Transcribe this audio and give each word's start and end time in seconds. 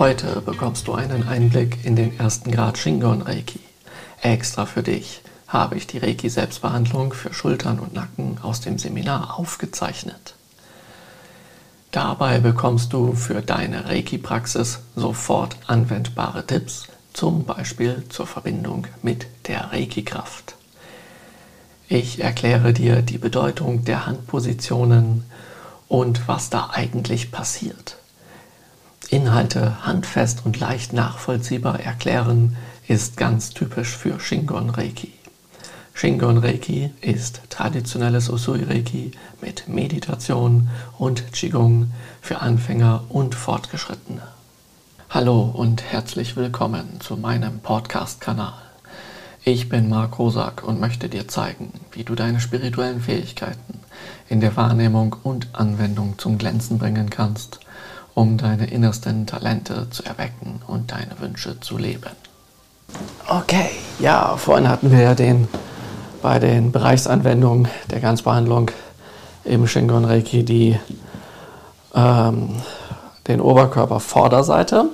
Heute 0.00 0.40
bekommst 0.40 0.88
du 0.88 0.94
einen 0.94 1.28
Einblick 1.28 1.84
in 1.84 1.94
den 1.94 2.18
ersten 2.18 2.50
Grad 2.50 2.78
Shingon 2.78 3.20
Reiki. 3.20 3.60
Extra 4.22 4.64
für 4.64 4.82
dich 4.82 5.20
habe 5.46 5.76
ich 5.76 5.86
die 5.86 5.98
Reiki 5.98 6.30
Selbstbehandlung 6.30 7.12
für 7.12 7.34
Schultern 7.34 7.78
und 7.78 7.92
Nacken 7.92 8.38
aus 8.40 8.62
dem 8.62 8.78
Seminar 8.78 9.38
aufgezeichnet. 9.38 10.36
Dabei 11.90 12.40
bekommst 12.40 12.94
du 12.94 13.12
für 13.12 13.42
deine 13.42 13.90
Reiki-Praxis 13.90 14.78
sofort 14.96 15.58
anwendbare 15.66 16.46
Tipps, 16.46 16.86
zum 17.12 17.44
Beispiel 17.44 18.02
zur 18.08 18.26
Verbindung 18.26 18.86
mit 19.02 19.26
der 19.48 19.70
Reiki-Kraft. 19.70 20.54
Ich 21.90 22.22
erkläre 22.22 22.72
dir 22.72 23.02
die 23.02 23.18
Bedeutung 23.18 23.84
der 23.84 24.06
Handpositionen 24.06 25.24
und 25.88 26.26
was 26.26 26.48
da 26.48 26.70
eigentlich 26.72 27.30
passiert. 27.30 27.99
Inhalte 29.10 29.84
handfest 29.84 30.46
und 30.46 30.60
leicht 30.60 30.92
nachvollziehbar 30.92 31.80
erklären 31.80 32.56
ist 32.86 33.16
ganz 33.16 33.50
typisch 33.50 33.96
für 33.96 34.20
Shingon 34.20 34.70
Reiki. 34.70 35.12
Shingon 35.94 36.38
Reiki 36.38 36.92
ist 37.00 37.40
traditionelles 37.50 38.28
Usui 38.28 38.62
Reiki 38.62 39.10
mit 39.40 39.66
Meditation 39.66 40.68
und 40.96 41.32
Qigong 41.32 41.90
für 42.22 42.40
Anfänger 42.40 43.02
und 43.08 43.34
Fortgeschrittene. 43.34 44.22
Hallo 45.08 45.42
und 45.42 45.82
herzlich 45.82 46.36
willkommen 46.36 47.00
zu 47.00 47.16
meinem 47.16 47.58
Podcast-Kanal. 47.58 48.54
Ich 49.42 49.68
bin 49.68 49.88
Marc 49.88 50.20
Rosak 50.20 50.62
und 50.62 50.78
möchte 50.78 51.08
dir 51.08 51.26
zeigen, 51.26 51.72
wie 51.90 52.04
du 52.04 52.14
deine 52.14 52.38
spirituellen 52.38 53.00
Fähigkeiten 53.00 53.80
in 54.28 54.40
der 54.40 54.54
Wahrnehmung 54.54 55.16
und 55.24 55.48
Anwendung 55.52 56.16
zum 56.16 56.38
Glänzen 56.38 56.78
bringen 56.78 57.10
kannst, 57.10 57.58
um 58.14 58.36
deine 58.38 58.66
innersten 58.66 59.26
Talente 59.26 59.88
zu 59.90 60.04
erwecken 60.04 60.60
und 60.66 60.92
deine 60.92 61.18
Wünsche 61.20 61.60
zu 61.60 61.78
leben. 61.78 62.10
Okay, 63.28 63.70
ja, 63.98 64.36
vorhin 64.36 64.68
hatten 64.68 64.90
wir 64.90 65.00
ja 65.00 65.14
den 65.14 65.48
bei 66.22 66.38
den 66.38 66.72
Bereichsanwendungen 66.72 67.68
der 67.90 68.00
Ganzbehandlung 68.00 68.70
im 69.44 69.66
Shingon 69.66 70.04
Reiki 70.04 70.44
die, 70.44 70.78
ähm, 71.94 72.56
den 73.26 73.40
Oberkörper 73.40 74.00
Vorderseite. 74.00 74.86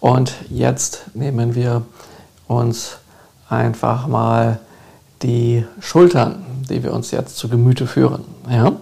Und 0.00 0.34
jetzt 0.50 1.14
nehmen 1.14 1.54
wir 1.54 1.82
uns 2.48 2.98
einfach 3.48 4.06
mal 4.06 4.58
die 5.22 5.64
Schultern, 5.80 6.44
die 6.68 6.82
wir 6.82 6.92
uns 6.92 7.10
jetzt 7.10 7.36
zu 7.36 7.48
Gemüte 7.48 7.86
führen. 7.86 8.24
Ja? 8.50 8.72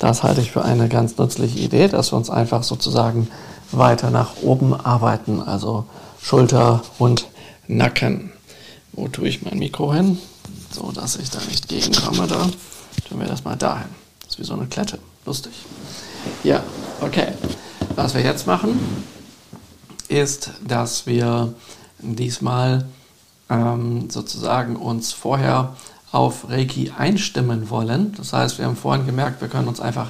Das 0.00 0.24
halte 0.24 0.40
ich 0.40 0.50
für 0.50 0.64
eine 0.64 0.88
ganz 0.88 1.16
nützliche 1.16 1.60
Idee, 1.60 1.86
dass 1.86 2.12
wir 2.12 2.16
uns 2.16 2.28
einfach 2.28 2.64
sozusagen 2.64 3.28
weiter 3.70 4.10
nach 4.10 4.42
oben 4.42 4.74
arbeiten, 4.74 5.40
also 5.40 5.84
Schulter 6.20 6.82
und 6.98 7.28
Nacken. 7.68 8.32
Wo 8.92 9.06
tue 9.06 9.28
ich 9.28 9.42
mein 9.42 9.58
Mikro 9.58 9.94
hin? 9.94 10.18
so 10.72 10.92
dass 10.92 11.16
ich 11.16 11.30
da 11.30 11.38
nicht 11.48 11.68
gegenkomme. 11.68 12.26
Da 12.26 12.48
tun 13.08 13.20
wir 13.20 13.26
das 13.26 13.44
mal 13.44 13.56
dahin. 13.56 13.88
Das 14.20 14.30
ist 14.30 14.38
wie 14.38 14.44
so 14.44 14.54
eine 14.54 14.66
Klette. 14.66 14.98
Lustig. 15.26 15.52
Ja, 16.44 16.62
okay. 17.00 17.28
Was 17.96 18.14
wir 18.14 18.22
jetzt 18.22 18.46
machen, 18.46 18.78
ist, 20.08 20.50
dass 20.66 21.06
wir 21.06 21.54
diesmal 21.98 22.86
ähm, 23.48 24.08
sozusagen 24.10 24.76
uns 24.76 25.12
vorher 25.12 25.76
auf 26.12 26.48
Reiki 26.48 26.92
einstimmen 26.96 27.70
wollen. 27.70 28.14
Das 28.16 28.32
heißt, 28.32 28.58
wir 28.58 28.66
haben 28.66 28.76
vorhin 28.76 29.06
gemerkt, 29.06 29.40
wir 29.40 29.48
können 29.48 29.68
uns 29.68 29.80
einfach 29.80 30.08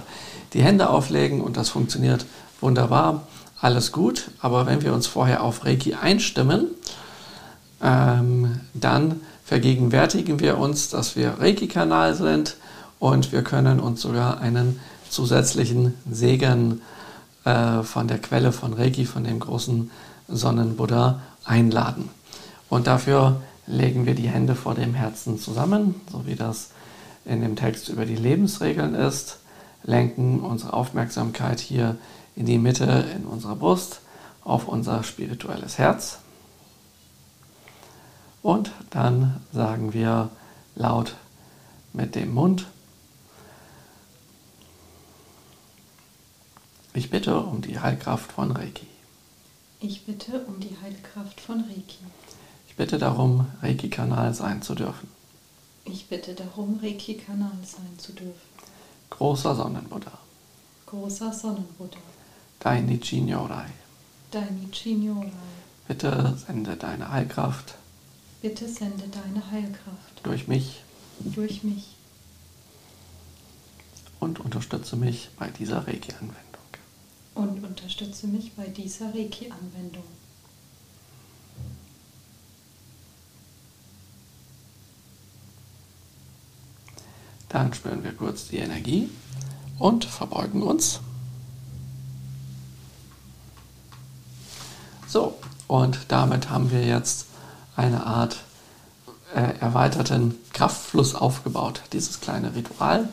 die 0.52 0.62
Hände 0.62 0.90
auflegen 0.90 1.40
und 1.40 1.56
das 1.56 1.68
funktioniert 1.68 2.26
wunderbar. 2.60 3.26
Alles 3.60 3.92
gut, 3.92 4.30
aber 4.40 4.66
wenn 4.66 4.82
wir 4.82 4.94
uns 4.94 5.06
vorher 5.06 5.42
auf 5.42 5.64
Reiki 5.64 5.94
einstimmen, 5.94 6.68
ähm, 7.82 8.60
dann 8.72 9.20
vergegenwärtigen 9.44 10.40
wir 10.40 10.58
uns, 10.58 10.88
dass 10.88 11.16
wir 11.16 11.40
Reiki-Kanal 11.40 12.14
sind 12.14 12.56
und 12.98 13.32
wir 13.32 13.42
können 13.42 13.80
uns 13.80 14.00
sogar 14.00 14.40
einen 14.40 14.80
zusätzlichen 15.10 15.94
Segen 16.10 16.80
äh, 17.44 17.82
von 17.82 18.08
der 18.08 18.18
Quelle 18.18 18.52
von 18.52 18.72
Reiki, 18.72 19.04
von 19.04 19.24
dem 19.24 19.40
großen 19.40 19.90
Sonnenbuddha, 20.28 21.20
einladen. 21.44 22.08
Und 22.68 22.86
dafür 22.86 23.40
legen 23.70 24.06
wir 24.06 24.14
die 24.14 24.28
Hände 24.28 24.54
vor 24.54 24.74
dem 24.74 24.94
Herzen 24.94 25.38
zusammen, 25.38 26.00
so 26.10 26.26
wie 26.26 26.34
das 26.34 26.70
in 27.24 27.40
dem 27.40 27.56
Text 27.56 27.88
über 27.88 28.06
die 28.06 28.16
Lebensregeln 28.16 28.94
ist, 28.94 29.38
lenken 29.82 30.40
unsere 30.40 30.72
Aufmerksamkeit 30.72 31.60
hier 31.60 31.96
in 32.36 32.46
die 32.46 32.58
Mitte 32.58 33.06
in 33.16 33.24
unserer 33.24 33.56
Brust 33.56 34.00
auf 34.42 34.68
unser 34.68 35.02
spirituelles 35.02 35.78
Herz 35.78 36.18
und 38.42 38.72
dann 38.90 39.40
sagen 39.52 39.92
wir 39.92 40.30
laut 40.74 41.16
mit 41.92 42.14
dem 42.14 42.32
Mund, 42.32 42.66
ich 46.94 47.10
bitte 47.10 47.38
um 47.38 47.60
die 47.60 47.78
Heilkraft 47.78 48.32
von 48.32 48.50
Reiki. 48.50 48.86
Ich 49.80 50.04
bitte 50.04 50.44
um 50.46 50.60
die 50.60 50.76
Heilkraft 50.82 51.40
von 51.40 51.60
Reiki. 51.60 52.04
Bitte 52.80 52.96
darum, 52.96 53.44
Reiki-Kanal 53.60 54.32
sein 54.32 54.62
zu 54.62 54.74
dürfen. 54.74 55.06
Ich 55.84 56.06
bitte 56.06 56.32
darum, 56.32 56.80
Reiki-Kanal 56.82 57.58
sein 57.62 57.98
zu 57.98 58.14
dürfen. 58.14 58.48
Großer 59.10 59.54
Sonnenbuddha. 59.54 60.12
Großer 60.86 61.30
Sonnenbuddha. 61.30 61.98
Dainichi 62.58 63.20
Nyorai. 63.20 63.66
Dainichi 64.30 64.94
Nyorai. 64.94 65.30
Bitte 65.88 66.34
sende 66.46 66.74
deine 66.74 67.12
Heilkraft 67.12 67.74
Bitte 68.40 68.66
sende 68.66 69.04
deine 69.08 69.50
Heilkraft 69.50 70.22
durch 70.22 70.48
mich, 70.48 70.80
durch 71.18 71.62
mich 71.62 71.84
und 74.20 74.40
unterstütze 74.40 74.96
mich 74.96 75.28
bei 75.38 75.50
dieser 75.50 75.86
Reiki-Anwendung. 75.86 76.70
Und 77.34 77.62
unterstütze 77.62 78.26
mich 78.26 78.52
bei 78.54 78.68
dieser 78.68 79.14
Reiki-Anwendung. 79.14 80.04
Dann 87.50 87.74
spüren 87.74 88.02
wir 88.02 88.12
kurz 88.12 88.48
die 88.48 88.58
Energie 88.58 89.10
und 89.78 90.04
verbeugen 90.04 90.62
uns. 90.62 91.00
So, 95.06 95.34
und 95.66 95.98
damit 96.08 96.48
haben 96.48 96.70
wir 96.70 96.84
jetzt 96.86 97.26
eine 97.76 98.06
Art 98.06 98.36
äh, 99.34 99.58
erweiterten 99.60 100.36
Kraftfluss 100.52 101.14
aufgebaut. 101.14 101.82
Dieses 101.92 102.20
kleine 102.20 102.54
Ritual, 102.54 103.08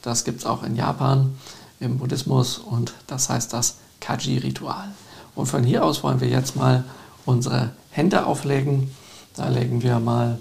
das 0.00 0.24
gibt 0.24 0.40
es 0.40 0.46
auch 0.46 0.62
in 0.62 0.76
Japan 0.76 1.38
im 1.80 1.98
Buddhismus 1.98 2.58
und 2.58 2.94
das 3.06 3.28
heißt 3.28 3.52
das 3.52 3.76
Kaji-Ritual. 4.00 4.88
Und 5.34 5.46
von 5.46 5.64
hier 5.64 5.84
aus 5.84 6.02
wollen 6.02 6.20
wir 6.20 6.28
jetzt 6.28 6.56
mal 6.56 6.84
unsere 7.26 7.72
Hände 7.90 8.24
auflegen. 8.24 8.94
Da 9.34 9.48
legen 9.48 9.82
wir 9.82 9.98
mal 9.98 10.38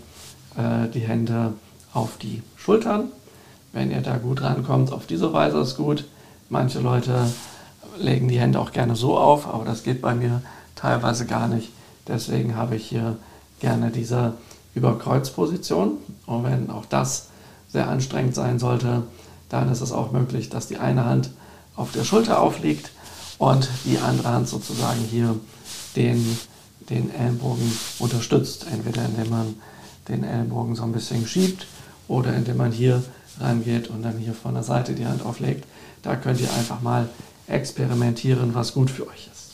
äh, 0.55 0.87
die 0.89 1.01
Hände 1.01 1.53
auf 1.93 2.17
die 2.17 2.43
Schultern. 2.55 3.11
Wenn 3.73 3.91
ihr 3.91 4.01
da 4.01 4.17
gut 4.17 4.41
rankommt, 4.43 4.93
auf 4.93 5.07
diese 5.07 5.33
Weise 5.33 5.59
ist 5.59 5.75
gut. 5.75 6.05
Manche 6.49 6.79
Leute 6.79 7.25
legen 7.97 8.27
die 8.27 8.39
Hände 8.39 8.59
auch 8.59 8.71
gerne 8.71 8.95
so 8.95 9.17
auf, 9.17 9.47
aber 9.47 9.65
das 9.65 9.83
geht 9.83 9.99
bei 9.99 10.13
mir 10.13 10.41
teilweise 10.75 11.25
gar 11.25 11.47
nicht. 11.47 11.69
Deswegen 12.07 12.55
habe 12.55 12.75
ich 12.75 12.85
hier 12.85 13.17
gerne 13.59 13.89
diese 13.89 14.33
Überkreuzposition. 14.75 15.97
Und 16.27 16.43
wenn 16.43 16.69
auch 16.69 16.85
das 16.85 17.27
sehr 17.67 17.89
anstrengend 17.89 18.35
sein 18.35 18.59
sollte, 18.59 19.03
dann 19.49 19.71
ist 19.71 19.81
es 19.81 19.91
auch 19.91 20.11
möglich, 20.11 20.49
dass 20.49 20.67
die 20.67 20.77
eine 20.77 21.05
Hand 21.05 21.31
auf 21.75 21.91
der 21.91 22.03
Schulter 22.03 22.41
aufliegt 22.41 22.91
und 23.39 23.67
die 23.85 23.97
andere 23.97 24.29
Hand 24.29 24.47
sozusagen 24.47 25.01
hier 25.09 25.35
den, 25.95 26.37
den 26.89 27.13
Ellenbogen 27.13 27.71
unterstützt. 27.97 28.67
Entweder 28.71 29.05
indem 29.05 29.31
man 29.31 29.55
den 30.07 30.23
Ellenbogen 30.23 30.75
so 30.75 30.83
ein 30.83 30.91
bisschen 30.91 31.25
schiebt 31.25 31.65
oder 32.07 32.35
indem 32.35 32.57
man 32.57 32.71
hier 32.71 33.03
rangeht 33.39 33.89
und 33.89 34.03
dann 34.03 34.17
hier 34.17 34.33
von 34.33 34.53
der 34.53 34.63
Seite 34.63 34.93
die 34.93 35.05
Hand 35.05 35.25
auflegt. 35.25 35.65
Da 36.01 36.15
könnt 36.15 36.41
ihr 36.41 36.51
einfach 36.53 36.81
mal 36.81 37.09
experimentieren, 37.47 38.53
was 38.53 38.73
gut 38.73 38.89
für 38.89 39.07
euch 39.07 39.29
ist. 39.31 39.53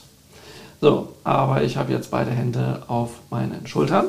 So, 0.82 1.14
aber 1.24 1.64
ich 1.64 1.78
habe 1.78 1.92
jetzt 1.92 2.12
beide 2.12 2.32
Hände 2.32 2.84
auf 2.88 3.12
meinen 3.30 3.68
Schultern. 3.68 4.06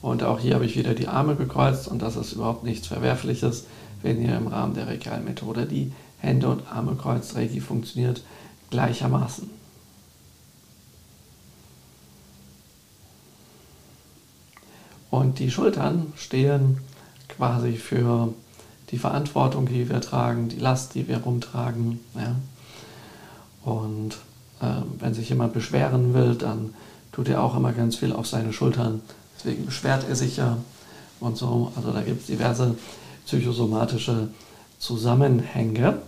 Und 0.00 0.22
auch 0.22 0.40
hier 0.40 0.54
habe 0.54 0.66
ich 0.66 0.76
wieder 0.76 0.94
die 0.94 1.08
Arme 1.08 1.36
gekreuzt 1.36 1.88
und 1.88 2.02
das 2.02 2.16
ist 2.16 2.32
überhaupt 2.32 2.64
nichts 2.64 2.88
Verwerfliches, 2.88 3.66
wenn 4.02 4.20
ihr 4.20 4.36
im 4.36 4.48
Rahmen 4.48 4.74
der 4.74 4.88
Reiki-Methode 4.88 5.66
die 5.66 5.92
Hände 6.18 6.48
und 6.48 6.66
Arme 6.70 6.96
kreuzt. 6.96 7.36
Reiki 7.36 7.60
funktioniert 7.60 8.22
gleichermaßen. 8.70 9.48
Und 15.10 15.38
die 15.38 15.50
Schultern 15.50 16.12
stehen 16.16 16.78
quasi 17.36 17.72
für 17.72 18.32
die 18.90 18.98
Verantwortung, 18.98 19.66
die 19.66 19.88
wir 19.88 20.00
tragen, 20.00 20.48
die 20.48 20.58
Last, 20.58 20.94
die 20.94 21.08
wir 21.08 21.18
rumtragen. 21.18 22.00
Ja. 22.14 22.36
Und 23.64 24.12
äh, 24.60 24.82
wenn 24.98 25.14
sich 25.14 25.28
jemand 25.28 25.54
beschweren 25.54 26.14
will, 26.14 26.34
dann 26.34 26.74
tut 27.10 27.28
er 27.28 27.42
auch 27.42 27.56
immer 27.56 27.72
ganz 27.72 27.96
viel 27.96 28.12
auf 28.12 28.26
seine 28.26 28.52
Schultern. 28.52 29.00
Deswegen 29.36 29.66
beschwert 29.66 30.06
er 30.08 30.16
sich 30.16 30.36
ja 30.36 30.58
und 31.20 31.36
so. 31.36 31.72
Also 31.76 31.90
da 31.90 32.02
gibt 32.02 32.20
es 32.20 32.26
diverse 32.26 32.76
psychosomatische 33.26 34.28
Zusammenhänge 34.78 35.98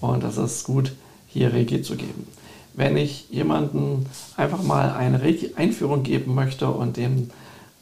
und 0.00 0.24
das 0.24 0.38
ist 0.38 0.64
gut, 0.64 0.92
hier 1.28 1.52
Reiki 1.52 1.82
zu 1.82 1.96
geben. 1.96 2.26
Wenn 2.74 2.96
ich 2.96 3.28
jemanden 3.30 4.06
einfach 4.36 4.62
mal 4.62 4.90
eine 4.92 5.22
Reiki-Einführung 5.22 6.02
geben 6.02 6.34
möchte 6.34 6.68
und 6.68 6.96
dem 6.96 7.30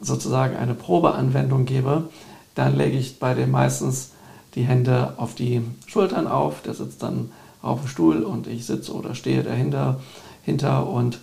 sozusagen 0.00 0.56
eine 0.56 0.74
Probeanwendung 0.74 1.64
gebe, 1.64 2.08
dann 2.54 2.76
lege 2.76 2.98
ich 2.98 3.18
bei 3.18 3.34
dem 3.34 3.50
meistens 3.50 4.10
die 4.54 4.64
Hände 4.64 5.14
auf 5.16 5.34
die 5.34 5.62
Schultern 5.86 6.26
auf. 6.26 6.62
Der 6.62 6.74
sitzt 6.74 7.02
dann 7.02 7.32
auf 7.62 7.80
dem 7.80 7.88
Stuhl 7.88 8.22
und 8.22 8.46
ich 8.46 8.66
sitze 8.66 8.92
oder 8.92 9.14
stehe 9.14 9.42
dahinter 9.42 10.00
hinter 10.42 10.88
und 10.88 11.20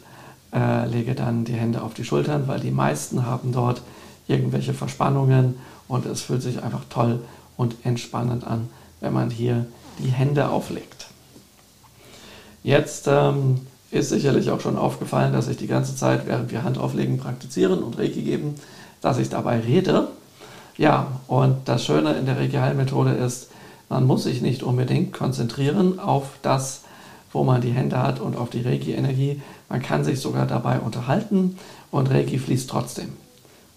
äh, 0.54 0.88
lege 0.88 1.14
dann 1.14 1.46
die 1.46 1.54
Hände 1.54 1.82
auf 1.82 1.94
die 1.94 2.06
Schultern, 2.06 2.48
weil 2.48 2.60
die 2.60 2.72
meisten 2.72 3.26
haben 3.26 3.52
dort 3.52 3.82
irgendwelche 4.28 4.74
Verspannungen 4.74 5.56
und 5.88 6.06
es 6.06 6.22
fühlt 6.22 6.42
sich 6.42 6.64
einfach 6.64 6.84
toll 6.90 7.20
und 7.58 7.76
entspannend 7.84 8.46
an, 8.46 8.70
wenn 9.02 9.14
man 9.14 9.30
hier 9.30 9.66
die 10.00 10.10
Hände 10.10 10.50
auflegt. 10.50 11.08
Jetzt 12.64 13.08
ähm, 13.08 13.62
ist 13.92 14.10
sicherlich 14.10 14.50
auch 14.52 14.62
schon 14.62 14.78
aufgefallen, 14.78 15.34
dass 15.34 15.48
ich 15.48 15.58
die 15.58 15.68
ganze 15.68 15.96
Zeit, 15.96 16.26
während 16.28 16.52
wir 16.52 16.64
Handauflegen 16.64 17.18
praktizieren 17.18 17.84
und 17.84 17.98
Reiki 17.98 18.22
geben, 18.22 18.56
dass 19.02 19.18
ich 19.18 19.30
dabei 19.30 19.60
rede. 19.60 20.08
Ja, 20.80 21.20
und 21.28 21.68
das 21.68 21.84
Schöne 21.84 22.14
in 22.14 22.26
der 22.26 22.38
Reiki-Heilmethode 22.38 23.12
ist, 23.12 23.50
man 23.90 24.08
muss 24.08 24.24
sich 24.24 24.42
nicht 24.42 24.64
unbedingt 24.64 25.12
konzentrieren 25.12 26.00
auf 26.00 26.40
das, 26.42 26.84
wo 27.34 27.44
man 27.44 27.60
die 27.60 27.74
Hände 27.74 28.02
hat 28.02 28.22
und 28.22 28.38
auf 28.38 28.50
die 28.50 28.62
Reiki-Energie. 28.62 29.42
Man 29.68 29.82
kann 29.82 30.06
sich 30.06 30.22
sogar 30.22 30.48
dabei 30.48 30.80
unterhalten 30.80 31.60
und 31.92 32.10
Reiki 32.10 32.40
fließt 32.40 32.70
trotzdem. 32.70 33.10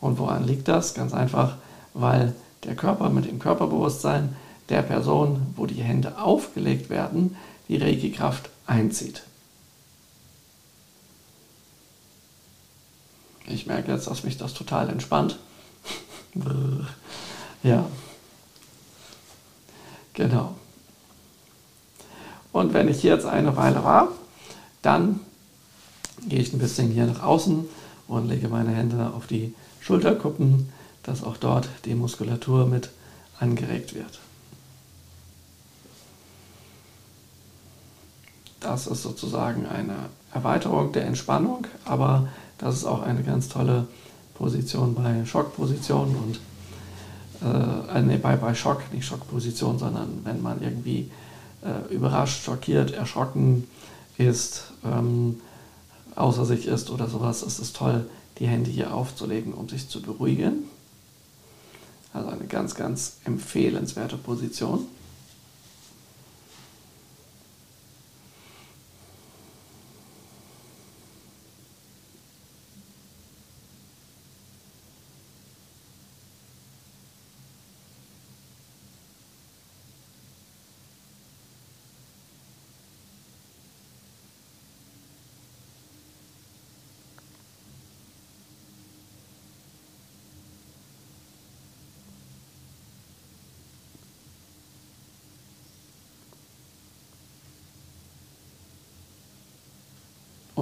Und 0.00 0.20
woran 0.20 0.46
liegt 0.46 0.68
das? 0.68 0.94
Ganz 0.94 1.12
einfach, 1.12 1.56
weil 1.92 2.36
der 2.62 2.76
Körper 2.76 3.08
mit 3.08 3.24
dem 3.24 3.40
Körperbewusstsein 3.40 4.36
der 4.68 4.82
Person, 4.82 5.42
wo 5.56 5.66
die 5.66 5.82
Hände 5.82 6.18
aufgelegt 6.18 6.88
werden, 6.88 7.34
die 7.66 7.78
Reiki-Kraft 7.78 8.48
einzieht. 8.68 9.24
Ich 13.48 13.66
merke 13.66 13.90
jetzt, 13.90 14.06
dass 14.06 14.22
mich 14.22 14.38
das 14.38 14.54
total 14.54 14.88
entspannt. 14.88 15.40
Ja. 17.62 17.86
Genau. 20.14 20.54
Und 22.52 22.74
wenn 22.74 22.88
ich 22.88 23.02
jetzt 23.02 23.24
eine 23.24 23.56
Weile 23.56 23.82
war, 23.82 24.08
dann 24.82 25.20
gehe 26.28 26.40
ich 26.40 26.52
ein 26.52 26.58
bisschen 26.58 26.90
hier 26.90 27.06
nach 27.06 27.22
außen 27.22 27.64
und 28.08 28.28
lege 28.28 28.48
meine 28.48 28.72
Hände 28.72 29.12
auf 29.14 29.26
die 29.26 29.54
Schulterkuppen, 29.80 30.70
dass 31.02 31.24
auch 31.24 31.36
dort 31.36 31.68
die 31.84 31.94
Muskulatur 31.94 32.66
mit 32.66 32.90
angeregt 33.40 33.94
wird. 33.94 34.20
Das 38.60 38.86
ist 38.86 39.02
sozusagen 39.02 39.66
eine 39.66 39.96
Erweiterung 40.32 40.92
der 40.92 41.06
Entspannung, 41.06 41.66
aber 41.84 42.28
das 42.58 42.76
ist 42.76 42.84
auch 42.84 43.02
eine 43.02 43.24
ganz 43.24 43.48
tolle 43.48 43.88
Position 44.34 44.94
bei 44.94 45.24
Schockpositionen 45.24 46.16
und 46.16 46.40
äh, 47.42 48.02
nee, 48.02 48.16
bei, 48.16 48.36
bei 48.36 48.54
Schock, 48.54 48.82
nicht 48.92 49.04
Schockposition, 49.04 49.78
sondern 49.78 50.20
wenn 50.24 50.42
man 50.42 50.62
irgendwie 50.62 51.10
äh, 51.62 51.92
überrascht, 51.92 52.44
schockiert, 52.44 52.92
erschrocken 52.92 53.68
ist, 54.18 54.72
ähm, 54.84 55.40
außer 56.14 56.44
sich 56.44 56.66
ist 56.66 56.90
oder 56.90 57.08
sowas, 57.08 57.42
ist 57.42 57.58
es 57.58 57.72
toll, 57.72 58.06
die 58.38 58.46
Hände 58.46 58.70
hier 58.70 58.94
aufzulegen, 58.94 59.54
um 59.54 59.68
sich 59.68 59.88
zu 59.88 60.02
beruhigen. 60.02 60.64
Also 62.12 62.28
eine 62.28 62.44
ganz, 62.44 62.74
ganz 62.74 63.16
empfehlenswerte 63.24 64.16
Position. 64.16 64.86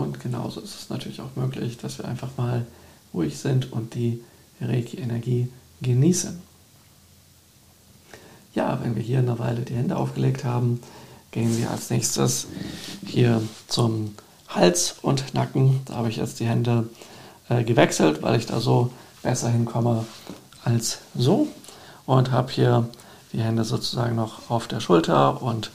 Und 0.01 0.19
genauso 0.19 0.61
ist 0.61 0.75
es 0.75 0.89
natürlich 0.89 1.21
auch 1.21 1.37
möglich, 1.37 1.77
dass 1.77 1.99
wir 1.99 2.07
einfach 2.07 2.31
mal 2.39 2.67
ruhig 3.13 3.39
sind 3.39 3.71
und 3.71 3.95
die 3.95 4.23
Reiki-Energie 4.61 5.49
genießen. 5.83 6.41
Ja, 8.55 8.81
wenn 8.83 8.97
wir 8.97 9.03
hier 9.03 9.19
eine 9.19 9.39
Weile 9.39 9.61
die 9.61 9.75
Hände 9.75 9.97
aufgelegt 9.97 10.45
haben, 10.45 10.81
gehen 11.33 11.57
wir 11.59 11.71
als 11.71 11.91
nächstes 11.91 12.47
hier 13.07 13.43
zum 13.69 14.15
Hals 14.49 14.97
und 15.03 15.35
Nacken. 15.35 15.81
Da 15.85 15.97
habe 15.97 16.09
ich 16.09 16.17
jetzt 16.17 16.41
die 16.41 16.47
Hände 16.47 16.89
äh, 17.51 17.63
gewechselt, 17.63 18.23
weil 18.23 18.39
ich 18.39 18.47
da 18.47 18.59
so 18.59 18.91
besser 19.23 19.51
hinkomme 19.51 20.07
als 20.65 20.99
so. 21.15 21.47
Und 22.07 22.33
habe 22.33 22.51
hier 22.51 22.89
die 23.33 23.41
Hände 23.43 23.65
sozusagen 23.65 24.17
noch 24.17 24.51
auf 24.51 24.67
der 24.67 24.81
Schulter 24.81 25.43
und 25.43 25.71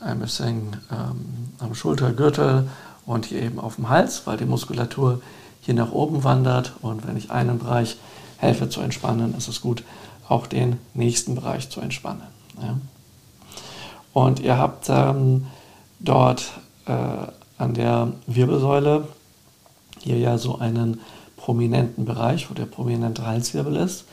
ein 0.00 0.18
bisschen 0.18 0.76
ähm, 0.90 1.54
am 1.60 1.74
Schultergürtel 1.74 2.68
und 3.06 3.26
hier 3.26 3.42
eben 3.42 3.58
auf 3.58 3.76
dem 3.76 3.88
Hals, 3.88 4.26
weil 4.26 4.36
die 4.36 4.44
Muskulatur 4.44 5.20
hier 5.60 5.74
nach 5.74 5.92
oben 5.92 6.24
wandert. 6.24 6.72
Und 6.82 7.06
wenn 7.06 7.16
ich 7.16 7.30
einen 7.30 7.58
Bereich 7.58 7.96
helfe 8.38 8.68
zu 8.68 8.80
entspannen, 8.80 9.34
ist 9.36 9.48
es 9.48 9.60
gut, 9.60 9.84
auch 10.28 10.46
den 10.46 10.78
nächsten 10.94 11.34
Bereich 11.34 11.70
zu 11.70 11.80
entspannen. 11.80 12.22
Ja. 12.60 12.76
Und 14.12 14.40
ihr 14.40 14.56
habt 14.58 14.86
ähm, 14.88 15.46
dort 16.00 16.52
äh, 16.86 16.92
an 17.58 17.74
der 17.74 18.12
Wirbelsäule 18.26 19.08
hier 20.00 20.18
ja 20.18 20.38
so 20.38 20.58
einen 20.58 21.00
prominenten 21.36 22.04
Bereich, 22.04 22.50
wo 22.50 22.54
der 22.54 22.66
prominente 22.66 23.26
Halswirbel 23.26 23.76
ist. 23.76 24.04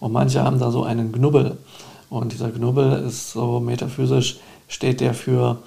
Und 0.00 0.12
manche 0.12 0.42
haben 0.42 0.58
da 0.58 0.70
so 0.70 0.84
einen 0.84 1.12
Knubbel. 1.12 1.58
Und 2.08 2.32
dieser 2.32 2.50
Knubbel 2.50 3.04
ist 3.04 3.32
so 3.32 3.60
metaphysisch, 3.60 4.38
steht 4.68 5.00
der 5.00 5.12
für 5.12 5.58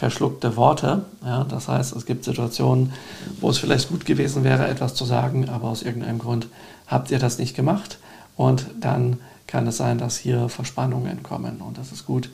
verschluckte 0.00 0.56
Worte. 0.56 1.04
Ja, 1.22 1.44
das 1.44 1.68
heißt, 1.68 1.94
es 1.94 2.06
gibt 2.06 2.24
Situationen, 2.24 2.94
wo 3.42 3.50
es 3.50 3.58
vielleicht 3.58 3.90
gut 3.90 4.06
gewesen 4.06 4.44
wäre, 4.44 4.66
etwas 4.66 4.94
zu 4.94 5.04
sagen, 5.04 5.50
aber 5.50 5.68
aus 5.68 5.82
irgendeinem 5.82 6.18
Grund 6.18 6.48
habt 6.86 7.10
ihr 7.10 7.18
das 7.18 7.38
nicht 7.38 7.54
gemacht. 7.54 7.98
Und 8.34 8.64
dann 8.80 9.18
kann 9.46 9.66
es 9.66 9.76
sein, 9.76 9.98
dass 9.98 10.16
hier 10.16 10.48
Verspannungen 10.48 11.22
kommen. 11.22 11.60
Und 11.60 11.76
es 11.76 11.92
ist 11.92 12.06
gut, 12.06 12.30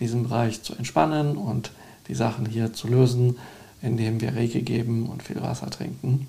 diesen 0.00 0.24
Bereich 0.24 0.62
zu 0.64 0.74
entspannen 0.74 1.36
und 1.36 1.70
die 2.08 2.16
Sachen 2.16 2.46
hier 2.46 2.72
zu 2.72 2.88
lösen, 2.88 3.38
indem 3.80 4.20
wir 4.20 4.34
Reiki 4.34 4.62
geben 4.62 5.06
und 5.06 5.22
viel 5.22 5.40
Wasser 5.40 5.70
trinken 5.70 6.26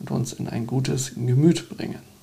und 0.00 0.10
uns 0.10 0.32
in 0.32 0.48
ein 0.48 0.66
gutes 0.66 1.14
Gemüt 1.14 1.68
bringen. 1.68 2.13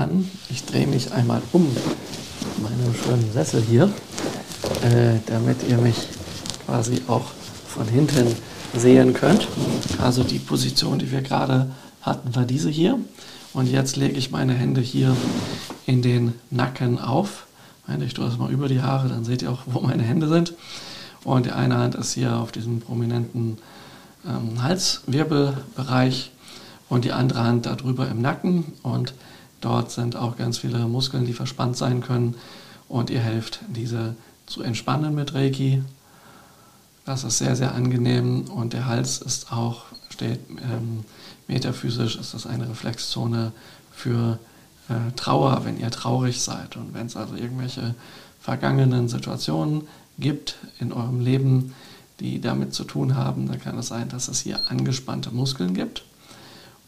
Dann, 0.00 0.30
ich 0.48 0.64
drehe 0.64 0.86
mich 0.86 1.12
einmal 1.12 1.42
um 1.52 1.76
meinen 2.62 2.94
schönen 3.04 3.30
Sessel 3.34 3.60
hier, 3.60 3.92
äh, 4.82 5.18
damit 5.26 5.58
ihr 5.68 5.76
mich 5.76 6.08
quasi 6.64 7.02
auch 7.06 7.26
von 7.68 7.86
hinten 7.86 8.34
sehen 8.74 9.12
könnt. 9.12 9.46
Also 10.02 10.24
die 10.24 10.38
Position, 10.38 10.98
die 10.98 11.12
wir 11.12 11.20
gerade 11.20 11.70
hatten, 12.00 12.34
war 12.34 12.46
diese 12.46 12.70
hier. 12.70 12.98
Und 13.52 13.66
jetzt 13.66 13.96
lege 13.96 14.16
ich 14.16 14.30
meine 14.30 14.54
Hände 14.54 14.80
hier 14.80 15.14
in 15.84 16.00
den 16.00 16.32
Nacken 16.50 16.98
auf. 16.98 17.44
Ich 18.02 18.14
tue 18.14 18.24
das 18.24 18.38
mal 18.38 18.50
über 18.50 18.68
die 18.68 18.80
Haare, 18.80 19.10
dann 19.10 19.26
seht 19.26 19.42
ihr 19.42 19.52
auch, 19.52 19.64
wo 19.66 19.80
meine 19.80 20.02
Hände 20.02 20.28
sind. 20.28 20.54
Und 21.24 21.44
die 21.44 21.52
eine 21.52 21.76
Hand 21.76 21.94
ist 21.94 22.14
hier 22.14 22.38
auf 22.38 22.52
diesem 22.52 22.80
prominenten 22.80 23.58
ähm, 24.26 24.62
Halswirbelbereich 24.62 26.30
und 26.88 27.04
die 27.04 27.12
andere 27.12 27.44
Hand 27.44 27.66
darüber 27.66 28.08
im 28.08 28.22
Nacken 28.22 28.72
und 28.82 29.12
dort 29.60 29.90
sind 29.90 30.16
auch 30.16 30.36
ganz 30.36 30.58
viele 30.58 30.78
Muskeln, 30.86 31.26
die 31.26 31.32
verspannt 31.32 31.76
sein 31.76 32.00
können 32.00 32.34
und 32.88 33.10
ihr 33.10 33.20
helft, 33.20 33.60
diese 33.68 34.14
zu 34.46 34.62
entspannen 34.62 35.14
mit 35.14 35.34
Reiki. 35.34 35.82
Das 37.04 37.24
ist 37.24 37.38
sehr, 37.38 37.56
sehr 37.56 37.74
angenehm 37.74 38.42
und 38.44 38.72
der 38.72 38.86
Hals 38.86 39.18
ist 39.18 39.52
auch, 39.52 39.84
steht 40.10 40.40
ähm, 40.62 41.04
metaphysisch, 41.48 42.16
ist 42.16 42.34
das 42.34 42.46
eine 42.46 42.68
Reflexzone 42.68 43.52
für 43.92 44.38
äh, 44.88 45.12
Trauer, 45.16 45.64
wenn 45.64 45.78
ihr 45.78 45.90
traurig 45.90 46.40
seid. 46.40 46.76
Und 46.76 46.94
wenn 46.94 47.06
es 47.06 47.16
also 47.16 47.36
irgendwelche 47.36 47.94
vergangenen 48.40 49.08
Situationen 49.08 49.86
gibt 50.18 50.56
in 50.78 50.92
eurem 50.92 51.20
Leben, 51.20 51.74
die 52.20 52.40
damit 52.40 52.74
zu 52.74 52.84
tun 52.84 53.16
haben, 53.16 53.48
dann 53.48 53.60
kann 53.60 53.78
es 53.78 53.88
sein, 53.88 54.08
dass 54.08 54.28
es 54.28 54.40
hier 54.40 54.70
angespannte 54.70 55.30
Muskeln 55.30 55.74
gibt. 55.74 56.04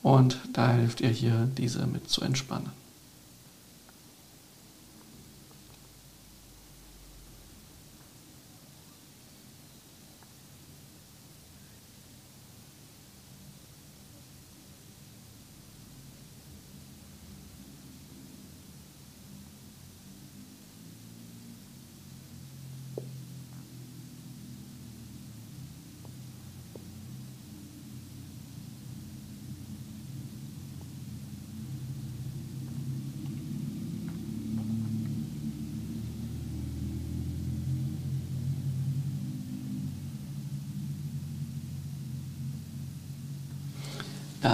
Und 0.02 0.38
da 0.52 0.72
hilft 0.72 1.00
ihr 1.00 1.10
hier, 1.10 1.48
diese 1.56 1.86
mit 1.86 2.10
zu 2.10 2.22
entspannen. 2.22 2.70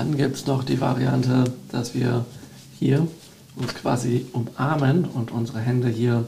Dann 0.08 0.16
gibt 0.16 0.36
es 0.36 0.46
noch 0.46 0.64
die 0.64 0.80
Variante, 0.80 1.44
dass 1.70 1.94
wir 1.94 2.24
hier 2.78 3.06
uns 3.56 3.74
quasi 3.74 4.24
umarmen 4.32 5.04
und 5.04 5.30
unsere 5.30 5.60
Hände 5.60 5.88
hier 5.88 6.24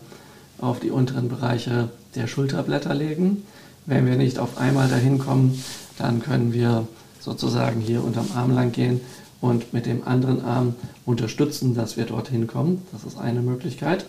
auf 0.59 0.81
die 0.81 0.91
unteren 0.91 1.31
Bereiche 1.31 1.89
der 2.15 2.27
Schulterblätter 2.27 2.95
legen. 2.95 3.43
Wenn 3.87 4.05
wir 4.05 4.17
nicht 4.17 4.39
auf 4.39 4.59
einmal 4.59 4.91
dahin 4.91 5.19
kommen, 5.19 5.65
dann 5.97 6.21
können 6.21 6.53
wir 6.53 6.87
sozusagen 7.21 7.81
hier 7.81 8.05
unterm 8.05 8.27
Arm 8.35 8.55
lang 8.55 8.71
gehen 8.73 9.01
und 9.41 9.73
mit 9.73 9.87
dem 9.87 10.07
anderen 10.07 10.45
Arm 10.45 10.75
unterstützen, 11.07 11.75
dass 11.75 11.97
wir 11.97 12.05
dorthin 12.05 12.47
kommen. 12.47 12.83
Das 12.93 13.05
ist 13.05 13.19
eine 13.19 13.41
Möglichkeit. 13.41 14.05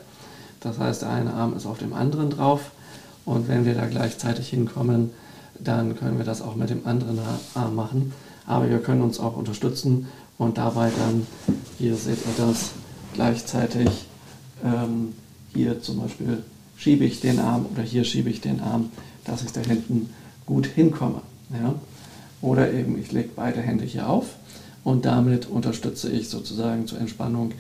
Das 0.59 0.79
heißt, 0.79 1.03
der 1.03 1.11
eine 1.11 1.33
Arm 1.33 1.55
ist 1.55 1.65
auf 1.65 1.77
dem 1.77 1.93
anderen 1.93 2.29
drauf 2.29 2.71
und 3.23 3.47
wenn 3.47 3.63
wir 3.63 3.75
da 3.75 3.85
gleichzeitig 3.85 4.49
hinkommen, 4.49 5.11
dann 5.63 5.95
können 5.97 6.17
wir 6.17 6.25
das 6.25 6.41
auch 6.41 6.55
mit 6.55 6.69
dem 6.69 6.85
anderen 6.85 7.19
Arm 7.55 7.75
machen 7.75 8.13
aber 8.45 8.69
wir 8.69 8.79
können 8.79 9.01
uns 9.01 9.19
auch 9.19 9.37
unterstützen 9.37 10.07
und 10.37 10.57
dabei 10.57 10.91
dann, 10.97 11.25
hier 11.77 11.95
seht 11.95 12.17
ihr 12.17 12.45
das, 12.45 12.71
gleichzeitig 13.13 13.89
ähm, 14.63 15.13
hier 15.53 15.81
zum 15.81 16.01
Beispiel 16.01 16.43
schiebe 16.77 17.05
ich 17.05 17.19
den 17.19 17.39
Arm 17.39 17.65
oder 17.73 17.83
hier 17.83 18.03
schiebe 18.03 18.29
ich 18.29 18.41
den 18.41 18.59
Arm, 18.59 18.91
dass 19.25 19.43
ich 19.43 19.51
da 19.51 19.61
hinten 19.61 20.09
gut 20.45 20.65
hinkomme. 20.65 21.21
Ja? 21.51 21.75
Oder 22.41 22.73
eben 22.73 22.99
ich 22.99 23.11
lege 23.11 23.29
beide 23.35 23.61
Hände 23.61 23.85
hier 23.85 24.09
auf 24.09 24.25
und 24.83 25.05
damit 25.05 25.45
unterstütze 25.45 26.09
ich 26.09 26.29
sozusagen 26.29 26.87
zur 26.87 26.99
Entspannung 26.99 27.51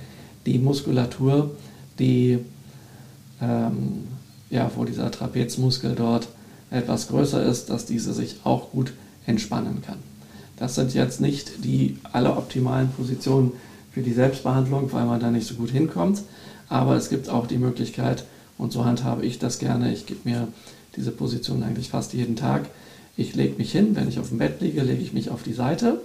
die 0.45 0.57
Muskulatur, 0.57 1.51
die, 1.99 2.39
ähm, 3.41 4.07
ja, 4.49 4.71
wo 4.75 4.85
dieser 4.85 5.11
Trapezmuskel 5.11 5.93
dort 5.95 6.27
etwas 6.71 7.09
größer 7.09 7.43
ist, 7.43 7.69
dass 7.69 7.85
diese 7.85 8.13
sich 8.13 8.37
auch 8.43 8.71
gut 8.71 8.93
entspannen 9.27 9.81
kann. 9.85 9.97
Das 10.57 10.75
sind 10.75 10.93
jetzt 10.93 11.21
nicht 11.21 11.63
die 11.63 11.97
alleroptimalen 12.11 12.89
Positionen 12.89 13.51
für 13.91 14.01
die 14.01 14.13
Selbstbehandlung, 14.13 14.91
weil 14.91 15.05
man 15.05 15.19
da 15.19 15.29
nicht 15.29 15.47
so 15.47 15.55
gut 15.55 15.69
hinkommt. 15.69 16.23
Aber 16.69 16.95
es 16.95 17.09
gibt 17.09 17.29
auch 17.29 17.47
die 17.47 17.57
Möglichkeit, 17.57 18.23
und 18.61 18.71
so 18.71 18.85
handhabe 18.85 19.25
ich 19.25 19.39
das 19.39 19.57
gerne, 19.57 19.91
ich 19.91 20.05
gebe 20.05 20.29
mir 20.29 20.47
diese 20.95 21.09
Position 21.09 21.63
eigentlich 21.63 21.89
fast 21.89 22.13
jeden 22.13 22.35
Tag. 22.35 22.69
Ich 23.17 23.33
lege 23.33 23.57
mich 23.57 23.71
hin, 23.71 23.95
wenn 23.95 24.07
ich 24.07 24.19
auf 24.19 24.29
dem 24.29 24.37
Bett 24.37 24.61
liege, 24.61 24.83
lege 24.83 25.01
ich 25.01 25.13
mich 25.13 25.31
auf 25.31 25.41
die 25.41 25.53
Seite 25.53 25.99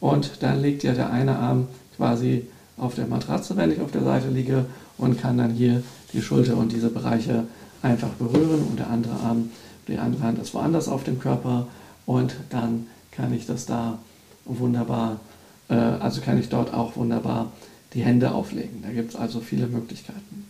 und 0.00 0.30
dann 0.40 0.60
liegt 0.60 0.82
ja 0.82 0.92
der 0.92 1.10
eine 1.10 1.38
Arm 1.38 1.66
quasi 1.96 2.46
auf 2.76 2.94
der 2.94 3.06
Matratze, 3.06 3.56
wenn 3.56 3.72
ich 3.72 3.80
auf 3.80 3.90
der 3.90 4.04
Seite 4.04 4.28
liege 4.28 4.66
und 4.98 5.18
kann 5.18 5.38
dann 5.38 5.52
hier 5.52 5.82
die 6.12 6.20
Schulter 6.20 6.58
und 6.58 6.72
diese 6.72 6.90
Bereiche 6.90 7.44
einfach 7.80 8.10
berühren 8.10 8.66
und 8.68 8.78
der 8.78 8.90
andere 8.90 9.14
Arm, 9.14 9.48
die 9.88 9.98
andere 9.98 10.22
Hand 10.22 10.38
ist 10.38 10.54
woanders 10.54 10.88
auf 10.88 11.04
dem 11.04 11.20
Körper 11.20 11.66
und 12.06 12.34
dann 12.50 12.86
kann 13.10 13.32
ich 13.32 13.46
das 13.46 13.66
da 13.66 13.98
wunderbar, 14.44 15.20
äh, 15.68 15.74
also 15.74 16.20
kann 16.20 16.38
ich 16.38 16.48
dort 16.48 16.74
auch 16.74 16.96
wunderbar 16.96 17.52
die 17.94 18.02
Hände 18.02 18.32
auflegen. 18.32 18.82
Da 18.82 18.90
gibt 18.90 19.10
es 19.10 19.16
also 19.16 19.40
viele 19.40 19.66
Möglichkeiten. 19.66 20.46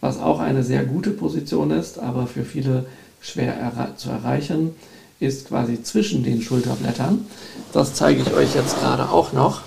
Was 0.00 0.18
auch 0.18 0.38
eine 0.38 0.62
sehr 0.62 0.84
gute 0.84 1.10
Position 1.10 1.70
ist, 1.70 1.98
aber 1.98 2.26
für 2.26 2.44
viele 2.44 2.86
schwer 3.20 3.56
erre 3.56 3.96
zu 3.96 4.10
erreichen, 4.10 4.74
ist 5.18 5.48
quasi 5.48 5.82
zwischen 5.82 6.22
den 6.22 6.42
Schulterblättern. 6.42 7.26
Das 7.72 7.94
zeige 7.94 8.22
ich 8.22 8.32
euch 8.34 8.54
jetzt 8.54 8.78
gerade 8.80 9.08
auch 9.08 9.32
noch. 9.32 9.62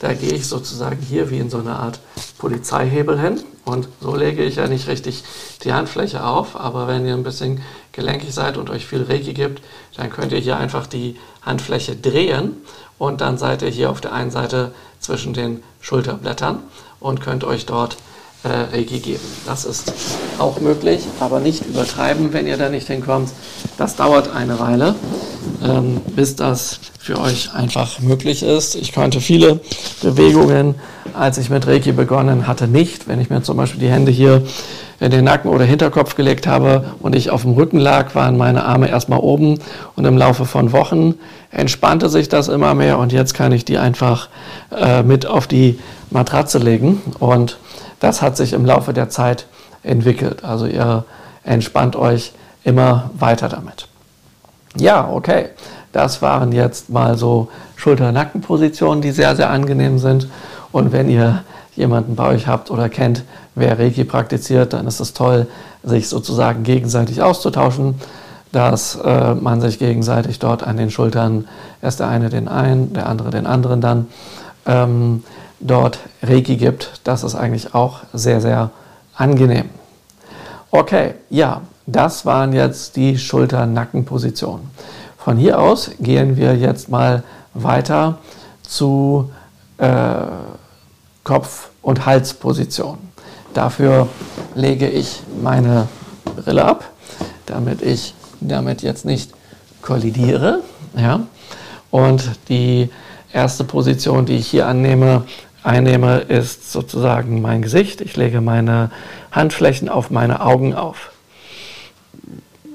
Da 0.00 0.12
gehe 0.12 0.32
ich 0.32 0.46
sozusagen 0.46 0.98
hier 1.00 1.30
wie 1.30 1.38
in 1.38 1.50
so 1.50 1.58
eine 1.58 1.76
Art 1.76 2.00
Polizeihebel 2.38 3.18
hin. 3.20 3.40
Und 3.64 3.88
so 4.00 4.14
lege 4.14 4.44
ich 4.44 4.56
ja 4.56 4.68
nicht 4.68 4.86
richtig 4.86 5.24
die 5.64 5.72
Handfläche 5.72 6.24
auf, 6.24 6.54
aber 6.54 6.86
wenn 6.86 7.06
ihr 7.06 7.14
ein 7.14 7.24
bisschen 7.24 7.62
gelenkig 7.92 8.32
seid 8.32 8.56
und 8.58 8.70
euch 8.70 8.86
viel 8.86 9.02
Reiki 9.02 9.32
gibt, 9.32 9.62
dann 9.96 10.10
könnt 10.10 10.32
ihr 10.32 10.38
hier 10.38 10.56
einfach 10.56 10.86
die 10.86 11.16
Handfläche 11.42 11.96
drehen. 11.96 12.56
Und 12.98 13.20
dann 13.20 13.38
seid 13.38 13.62
ihr 13.62 13.68
hier 13.68 13.90
auf 13.90 14.00
der 14.00 14.12
einen 14.12 14.30
Seite 14.30 14.72
zwischen 15.00 15.34
den 15.34 15.62
Schulterblättern 15.80 16.62
und 17.00 17.20
könnt 17.20 17.44
euch 17.44 17.66
dort 17.66 17.96
äh, 18.44 18.48
Reiki 18.76 19.00
geben. 19.00 19.24
Das 19.46 19.64
ist 19.64 19.92
auch 20.38 20.60
möglich, 20.60 21.00
aber 21.20 21.40
nicht 21.40 21.66
übertreiben, 21.66 22.32
wenn 22.32 22.46
ihr 22.46 22.56
da 22.56 22.68
nicht 22.68 22.86
hinkommt. 22.86 23.30
Das 23.78 23.96
dauert 23.96 24.34
eine 24.34 24.58
Weile, 24.58 24.94
ähm, 25.62 26.00
bis 26.14 26.36
das 26.36 26.80
für 26.98 27.20
euch 27.20 27.52
einfach 27.54 28.00
möglich 28.00 28.42
ist. 28.42 28.74
Ich 28.74 28.92
konnte 28.92 29.20
viele 29.20 29.60
Bewegungen, 30.02 30.74
als 31.14 31.38
ich 31.38 31.50
mit 31.50 31.66
Reiki 31.66 31.92
begonnen 31.92 32.46
hatte, 32.46 32.68
nicht. 32.68 33.08
Wenn 33.08 33.20
ich 33.20 33.30
mir 33.30 33.42
zum 33.42 33.56
Beispiel 33.56 33.80
die 33.80 33.90
Hände 33.90 34.10
hier 34.10 34.42
in 35.00 35.10
den 35.10 35.24
Nacken 35.24 35.50
oder 35.50 35.64
Hinterkopf 35.64 36.14
gelegt 36.16 36.46
habe 36.46 36.94
und 37.00 37.14
ich 37.14 37.30
auf 37.30 37.42
dem 37.42 37.52
Rücken 37.52 37.78
lag, 37.78 38.14
waren 38.14 38.36
meine 38.36 38.64
Arme 38.64 38.88
erstmal 38.88 39.20
oben 39.20 39.58
und 39.94 40.04
im 40.04 40.16
Laufe 40.16 40.46
von 40.46 40.72
Wochen 40.72 41.14
entspannte 41.50 42.08
sich 42.08 42.28
das 42.28 42.48
immer 42.48 42.74
mehr 42.74 42.98
und 42.98 43.12
jetzt 43.12 43.34
kann 43.34 43.52
ich 43.52 43.64
die 43.64 43.78
einfach 43.78 44.28
äh, 44.74 45.02
mit 45.02 45.26
auf 45.26 45.46
die 45.46 45.78
Matratze 46.10 46.58
legen 46.58 47.02
und 47.18 47.58
das 48.00 48.22
hat 48.22 48.36
sich 48.36 48.52
im 48.52 48.64
Laufe 48.64 48.92
der 48.92 49.08
Zeit 49.08 49.46
entwickelt. 49.82 50.44
Also 50.44 50.66
ihr 50.66 51.04
entspannt 51.44 51.96
euch 51.96 52.32
immer 52.64 53.10
weiter 53.18 53.48
damit. 53.48 53.88
Ja, 54.76 55.08
okay. 55.08 55.50
Das 55.92 56.20
waren 56.20 56.52
jetzt 56.52 56.90
mal 56.90 57.16
so 57.16 57.48
Schulter-Nacken-Positionen, 57.76 59.00
die 59.00 59.12
sehr, 59.12 59.34
sehr 59.34 59.48
angenehm 59.48 59.98
sind. 59.98 60.28
Und 60.72 60.92
wenn 60.92 61.08
ihr 61.08 61.42
jemanden 61.74 62.16
bei 62.16 62.28
euch 62.28 62.46
habt 62.46 62.70
oder 62.70 62.88
kennt, 62.88 63.22
wer 63.54 63.78
Reiki 63.78 64.04
praktiziert, 64.04 64.72
dann 64.72 64.86
ist 64.86 65.00
es 65.00 65.14
toll, 65.14 65.46
sich 65.82 66.08
sozusagen 66.08 66.64
gegenseitig 66.64 67.22
auszutauschen, 67.22 67.94
dass 68.52 68.96
äh, 68.96 69.34
man 69.34 69.60
sich 69.60 69.78
gegenseitig 69.78 70.38
dort 70.38 70.62
an 70.62 70.76
den 70.76 70.90
Schultern, 70.90 71.46
erst 71.80 72.00
der 72.00 72.08
eine 72.08 72.28
den 72.28 72.48
einen, 72.48 72.92
der 72.92 73.08
andere 73.08 73.30
den 73.30 73.46
anderen 73.46 73.80
dann, 73.80 74.06
ähm, 74.66 75.22
dort 75.60 75.98
Reiki 76.22 76.56
gibt. 76.56 77.00
Das 77.04 77.22
ist 77.22 77.34
eigentlich 77.34 77.74
auch 77.74 78.00
sehr, 78.12 78.40
sehr 78.40 78.70
angenehm. 79.14 79.70
Okay, 80.70 81.14
ja, 81.30 81.62
das 81.86 82.26
waren 82.26 82.52
jetzt 82.52 82.96
die 82.96 83.18
Schulter-Nacken-Positionen. 83.18 84.70
Von 85.16 85.36
hier 85.36 85.58
aus 85.60 85.90
gehen 86.00 86.36
wir 86.36 86.56
jetzt 86.56 86.88
mal 86.88 87.22
weiter 87.54 88.18
zu 88.62 89.30
äh, 89.78 90.14
Kopf- 91.24 91.70
und 91.82 92.06
Halsposition. 92.06 92.98
Dafür 93.54 94.08
lege 94.54 94.88
ich 94.88 95.22
meine 95.42 95.88
Brille 96.36 96.64
ab, 96.64 96.84
damit 97.46 97.82
ich 97.82 98.14
damit 98.40 98.82
jetzt 98.82 99.04
nicht 99.04 99.32
kollidiere. 99.82 100.60
Ja? 100.96 101.20
Und 101.90 102.30
die 102.48 102.90
erste 103.32 103.64
Position, 103.64 104.26
die 104.26 104.36
ich 104.36 104.48
hier 104.48 104.66
annehme, 104.66 105.24
einnehme, 105.66 106.18
ist 106.18 106.70
sozusagen 106.70 107.42
mein 107.42 107.60
Gesicht. 107.60 108.00
Ich 108.00 108.16
lege 108.16 108.40
meine 108.40 108.90
Handflächen 109.32 109.88
auf 109.88 110.10
meine 110.10 110.40
Augen 110.40 110.74
auf. 110.74 111.10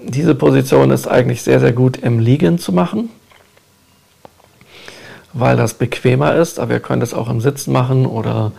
Diese 0.04 0.36
Position 0.36 0.92
ist 0.92 1.08
eigentlich 1.08 1.42
sehr, 1.42 1.60
sehr 1.60 1.72
gut 1.72 1.98
im 1.98 2.20
Liegen 2.20 2.60
zu 2.60 2.74
machen, 2.74 3.10
weil 5.32 5.56
das 5.56 5.76
bequemer 5.76 6.36
ist, 6.36 6.60
aber 6.60 6.74
ihr 6.74 6.80
könnt 6.80 7.02
es 7.02 7.14
auch 7.14 7.30
im 7.30 7.40
Sitzen 7.40 7.72
machen 7.72 8.06
oder 8.06 8.52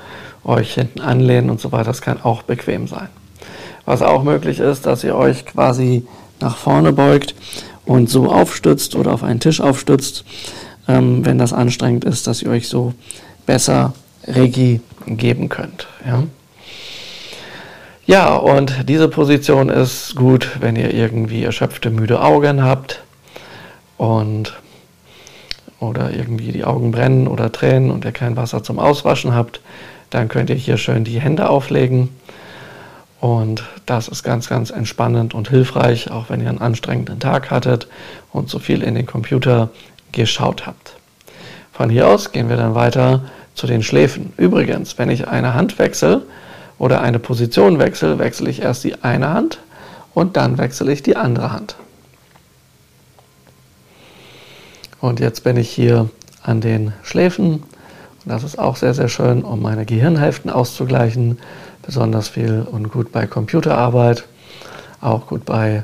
euch 0.44 0.74
hinten 0.74 1.00
anlehnen 1.00 1.50
und 1.50 1.60
so 1.60 1.70
weiter. 1.70 1.84
Das 1.84 2.00
kann 2.00 2.22
auch 2.22 2.42
bequem 2.42 2.88
sein. 2.88 3.08
Was 3.84 4.00
auch 4.00 4.22
möglich 4.22 4.60
ist, 4.60 4.86
dass 4.86 5.04
ihr 5.04 5.16
euch 5.16 5.44
quasi 5.44 6.06
nach 6.40 6.56
vorne 6.56 6.92
beugt 6.92 7.34
und 7.84 8.08
so 8.08 8.32
aufstützt 8.32 8.94
oder 8.94 9.12
auf 9.12 9.24
einen 9.24 9.40
Tisch 9.40 9.60
aufstützt, 9.60 10.24
ähm, 10.88 11.24
wenn 11.24 11.38
das 11.38 11.52
anstrengend 11.52 12.04
ist, 12.04 12.26
dass 12.26 12.40
ihr 12.42 12.50
euch 12.50 12.68
so 12.68 12.94
besser 13.44 13.92
Reiki 14.26 14.80
geben 15.06 15.48
könnt. 15.48 15.86
Ja? 16.06 16.24
ja, 18.06 18.34
und 18.34 18.88
diese 18.88 19.08
Position 19.08 19.68
ist 19.68 20.14
gut, 20.14 20.58
wenn 20.60 20.76
ihr 20.76 20.92
irgendwie 20.94 21.44
erschöpfte, 21.44 21.90
müde 21.90 22.20
Augen 22.20 22.62
habt 22.62 23.02
und 23.96 24.54
oder 25.80 26.12
irgendwie 26.12 26.52
die 26.52 26.64
Augen 26.64 26.92
brennen 26.92 27.26
oder 27.26 27.50
tränen 27.50 27.90
und 27.90 28.04
ihr 28.04 28.12
kein 28.12 28.36
Wasser 28.36 28.62
zum 28.62 28.78
Auswaschen 28.78 29.34
habt, 29.34 29.60
dann 30.10 30.28
könnt 30.28 30.48
ihr 30.48 30.56
hier 30.56 30.76
schön 30.76 31.02
die 31.02 31.20
Hände 31.20 31.48
auflegen. 31.48 32.10
Und 33.20 33.64
das 33.86 34.08
ist 34.08 34.22
ganz, 34.22 34.48
ganz 34.48 34.70
entspannend 34.70 35.34
und 35.34 35.48
hilfreich, 35.48 36.10
auch 36.10 36.28
wenn 36.28 36.40
ihr 36.40 36.48
einen 36.48 36.60
anstrengenden 36.60 37.20
Tag 37.20 37.50
hattet 37.50 37.88
und 38.32 38.48
so 38.48 38.58
viel 38.58 38.82
in 38.82 38.94
den 38.94 39.06
Computer 39.06 39.70
geschaut 40.12 40.66
habt. 40.66 40.94
Von 41.72 41.88
hier 41.88 42.08
aus 42.08 42.32
gehen 42.32 42.48
wir 42.48 42.56
dann 42.56 42.74
weiter 42.74 43.22
zu 43.54 43.66
den 43.66 43.82
Schläfen. 43.82 44.32
Übrigens, 44.36 44.98
wenn 44.98 45.10
ich 45.10 45.28
eine 45.28 45.54
Hand 45.54 45.78
wechsle 45.78 46.22
oder 46.78 47.00
eine 47.00 47.18
Position 47.18 47.78
wechsle, 47.78 48.18
wechsle 48.18 48.50
ich 48.50 48.62
erst 48.62 48.84
die 48.84 49.02
eine 49.02 49.32
Hand 49.32 49.60
und 50.14 50.36
dann 50.36 50.58
wechsle 50.58 50.92
ich 50.92 51.02
die 51.02 51.16
andere 51.16 51.52
Hand. 51.52 51.76
Und 55.00 55.18
jetzt 55.18 55.42
bin 55.42 55.56
ich 55.56 55.68
hier 55.68 56.08
an 56.42 56.60
den 56.60 56.92
Schläfen. 57.02 57.54
Und 57.54 58.26
das 58.26 58.44
ist 58.44 58.58
auch 58.58 58.76
sehr, 58.76 58.94
sehr 58.94 59.08
schön, 59.08 59.42
um 59.42 59.60
meine 59.60 59.84
Gehirnhälften 59.84 60.50
auszugleichen. 60.50 61.38
Besonders 61.84 62.28
viel 62.28 62.64
und 62.70 62.92
gut 62.92 63.10
bei 63.10 63.26
Computerarbeit. 63.26 64.24
Auch 65.00 65.26
gut 65.26 65.44
bei, 65.44 65.82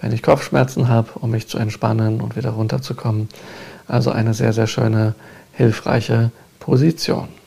wenn 0.00 0.12
ich 0.12 0.22
Kopfschmerzen 0.22 0.88
habe, 0.88 1.10
um 1.16 1.30
mich 1.30 1.48
zu 1.48 1.58
entspannen 1.58 2.20
und 2.20 2.36
wieder 2.36 2.50
runterzukommen. 2.50 3.28
Also 3.88 4.12
eine 4.12 4.34
sehr, 4.34 4.52
sehr 4.52 4.68
schöne, 4.68 5.16
hilfreiche 5.52 6.30
Position. 6.60 7.39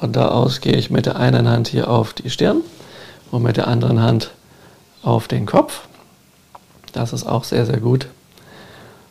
Von 0.00 0.12
da 0.12 0.28
aus 0.28 0.62
gehe 0.62 0.76
ich 0.76 0.90
mit 0.90 1.04
der 1.04 1.16
einen 1.16 1.46
Hand 1.46 1.68
hier 1.68 1.90
auf 1.90 2.14
die 2.14 2.30
Stirn 2.30 2.62
und 3.30 3.42
mit 3.42 3.58
der 3.58 3.68
anderen 3.68 4.00
Hand 4.00 4.30
auf 5.02 5.28
den 5.28 5.44
Kopf. 5.44 5.82
Das 6.94 7.12
ist 7.12 7.26
auch 7.26 7.44
sehr, 7.44 7.66
sehr 7.66 7.80
gut 7.80 8.06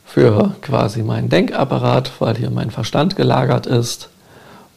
für 0.03 0.55
quasi 0.63 1.03
meinen 1.03 1.29
Denkapparat, 1.29 2.13
weil 2.17 2.37
hier 2.37 2.49
mein 2.49 2.71
Verstand 2.71 3.15
gelagert 3.15 3.67
ist. 3.67 4.09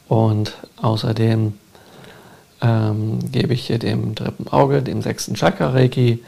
Und 0.07 0.53
außerdem 0.79 1.57
ähm, 2.61 3.31
gebe 3.31 3.55
ich 3.55 3.65
hier 3.65 3.79
dem 3.79 4.13
dritten 4.13 4.47
Auge, 4.49 4.83
dem 4.83 5.01
sechsten 5.01 5.33
Chakra 5.33 5.71
Reiki, 5.71 6.23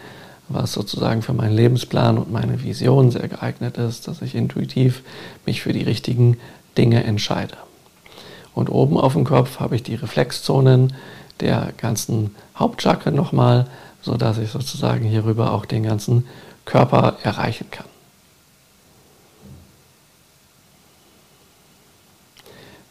was 0.49 0.73
sozusagen 0.73 1.21
für 1.21 1.33
meinen 1.33 1.55
Lebensplan 1.55 2.17
und 2.17 2.31
meine 2.31 2.63
Vision 2.63 3.11
sehr 3.11 3.27
geeignet 3.27 3.77
ist, 3.77 4.07
dass 4.07 4.23
ich 4.23 4.33
intuitiv 4.33 5.03
mich 5.45 5.61
für 5.61 5.73
die 5.73 5.83
richtigen 5.83 6.37
Dinge 6.75 7.03
entscheide. 7.03 7.55
Und 8.55 8.69
oben 8.69 8.97
auf 8.97 9.13
dem 9.13 9.25
Kopf 9.25 9.59
habe 9.59 9.75
ich 9.75 9.83
die 9.83 9.95
Reflexzonen 9.95 10.93
der 11.41 11.73
ganzen 11.77 12.33
Hauptchakren 12.57 13.13
nochmal, 13.13 13.67
sodass 14.01 14.37
ich 14.37 14.49
sozusagen 14.49 15.05
hierüber 15.05 15.51
auch 15.51 15.65
den 15.65 15.83
ganzen 15.83 16.25
Körper 16.63 17.17
erreichen 17.21 17.69
kann. 17.69 17.85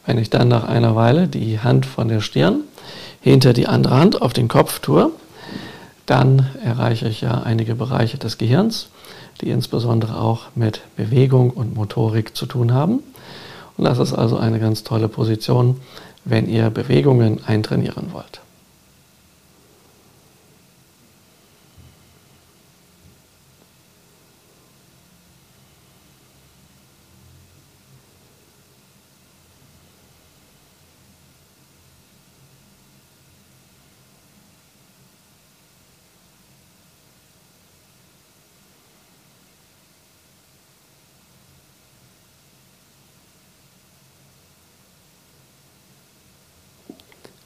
Wenn 0.05 0.19
ich 0.19 0.29
dann 0.29 0.49
nach 0.49 0.65
einer 0.65 0.95
Weile 0.95 1.29
die 1.29 1.59
Hand 1.59 1.87
von 1.87 2.09
der 2.09 2.21
Stirn 2.21 2.61
hinter 3.23 3.55
die 3.55 3.67
andere 3.67 3.97
Hand 3.97 4.21
auf 4.21 4.35
den 4.35 4.49
Kopf 4.49 4.81
tue, 4.81 5.11
dann 6.05 6.51
erreiche 6.63 7.09
ich 7.09 7.23
ja 7.23 7.43
einige 7.43 7.75
Bereiche 7.75 8.19
des 8.19 8.37
Gehirns, 8.37 8.91
die 9.41 9.49
insbesondere 9.49 10.21
auch 10.21 10.49
mit 10.55 10.83
Bewegung 10.97 11.49
und 11.49 11.75
Motorik 11.75 12.37
zu 12.37 12.45
tun 12.45 12.75
haben. 12.75 13.01
Und 13.77 13.85
das 13.85 13.99
ist 13.99 14.13
also 14.13 14.37
eine 14.37 14.61
ganz 14.61 14.85
tolle 14.85 15.09
Position, 15.09 15.81
wenn 16.25 16.49
ihr 16.49 16.71
Bewegungen 16.71 17.45
eintrainieren 17.45 18.13
wollt. 18.13 18.41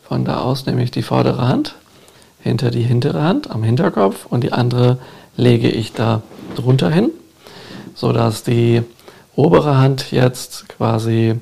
Von 0.09 0.25
da 0.25 0.38
aus 0.49 0.67
nehme 0.67 0.83
ich 0.83 0.91
die 0.91 1.03
vordere 1.03 1.47
Hand 1.47 1.75
hinter 2.41 2.71
die 2.71 2.83
hintere 2.83 3.23
Hand 3.23 3.51
am 3.51 3.63
Hinterkopf 3.63 4.27
und 4.27 4.43
die 4.43 4.53
andere 4.53 4.99
lege 5.37 5.69
ich 5.69 5.93
da 5.93 6.23
drunter 6.57 6.91
hin, 6.91 7.11
sodass 7.95 8.43
die 8.43 8.83
obere 9.37 9.77
Hand 9.77 10.11
jetzt 10.11 10.69
quasi 10.69 11.35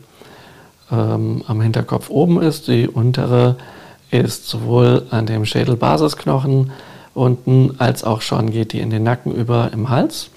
ähm, 0.91 1.45
am 1.47 1.61
Hinterkopf 1.61 2.11
oben 2.11 2.43
ist. 2.43 2.69
Die 2.69 2.89
untere 2.89 3.57
ist 4.11 4.49
sowohl 4.49 5.07
an 5.11 5.27
dem 5.27 5.45
Schädelbasisknochen 5.45 6.73
unten 7.15 7.77
als 7.79 8.05
auch 8.05 8.21
schon 8.21 8.51
geht 8.51 8.73
die 8.73 8.81
in 8.81 8.91
den 8.91 9.03
Nacken 9.03 9.33
über 9.33 9.71
im 9.73 9.89
Hals. 9.89 10.31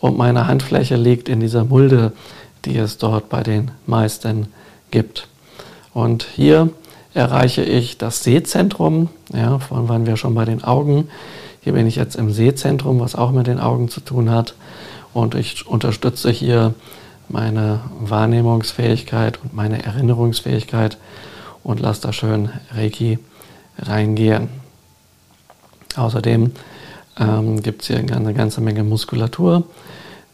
Und 0.00 0.16
meine 0.16 0.46
Handfläche 0.46 0.96
liegt 0.96 1.28
in 1.28 1.40
dieser 1.40 1.64
Mulde, 1.64 2.12
die 2.64 2.76
es 2.76 2.96
dort 2.98 3.28
bei 3.28 3.42
den 3.42 3.70
meisten 3.86 4.48
gibt. 4.90 5.28
Und 5.92 6.22
hier 6.34 6.70
erreiche 7.14 7.62
ich 7.62 7.98
das 7.98 8.22
Sehzentrum. 8.22 9.08
Ja, 9.32 9.58
vorhin 9.58 9.88
waren 9.88 10.06
wir 10.06 10.16
schon 10.16 10.34
bei 10.34 10.44
den 10.44 10.64
Augen. 10.64 11.08
Hier 11.60 11.74
bin 11.74 11.86
ich 11.86 11.96
jetzt 11.96 12.16
im 12.16 12.32
Sehzentrum, 12.32 13.00
was 13.00 13.14
auch 13.14 13.30
mit 13.30 13.46
den 13.46 13.60
Augen 13.60 13.88
zu 13.88 14.00
tun 14.00 14.30
hat. 14.30 14.54
Und 15.12 15.34
ich 15.34 15.66
unterstütze 15.66 16.30
hier 16.30 16.74
meine 17.28 17.80
Wahrnehmungsfähigkeit 18.00 19.38
und 19.42 19.54
meine 19.54 19.82
Erinnerungsfähigkeit 19.82 20.98
und 21.62 21.80
lasse 21.80 22.02
da 22.02 22.12
schön 22.12 22.50
Reiki 22.74 23.18
reingehen. 23.78 24.48
Außerdem 25.96 26.52
ähm, 27.18 27.62
gibt 27.62 27.82
es 27.82 27.88
hier 27.88 27.98
eine 27.98 28.34
ganze 28.34 28.60
Menge 28.60 28.84
Muskulatur, 28.84 29.64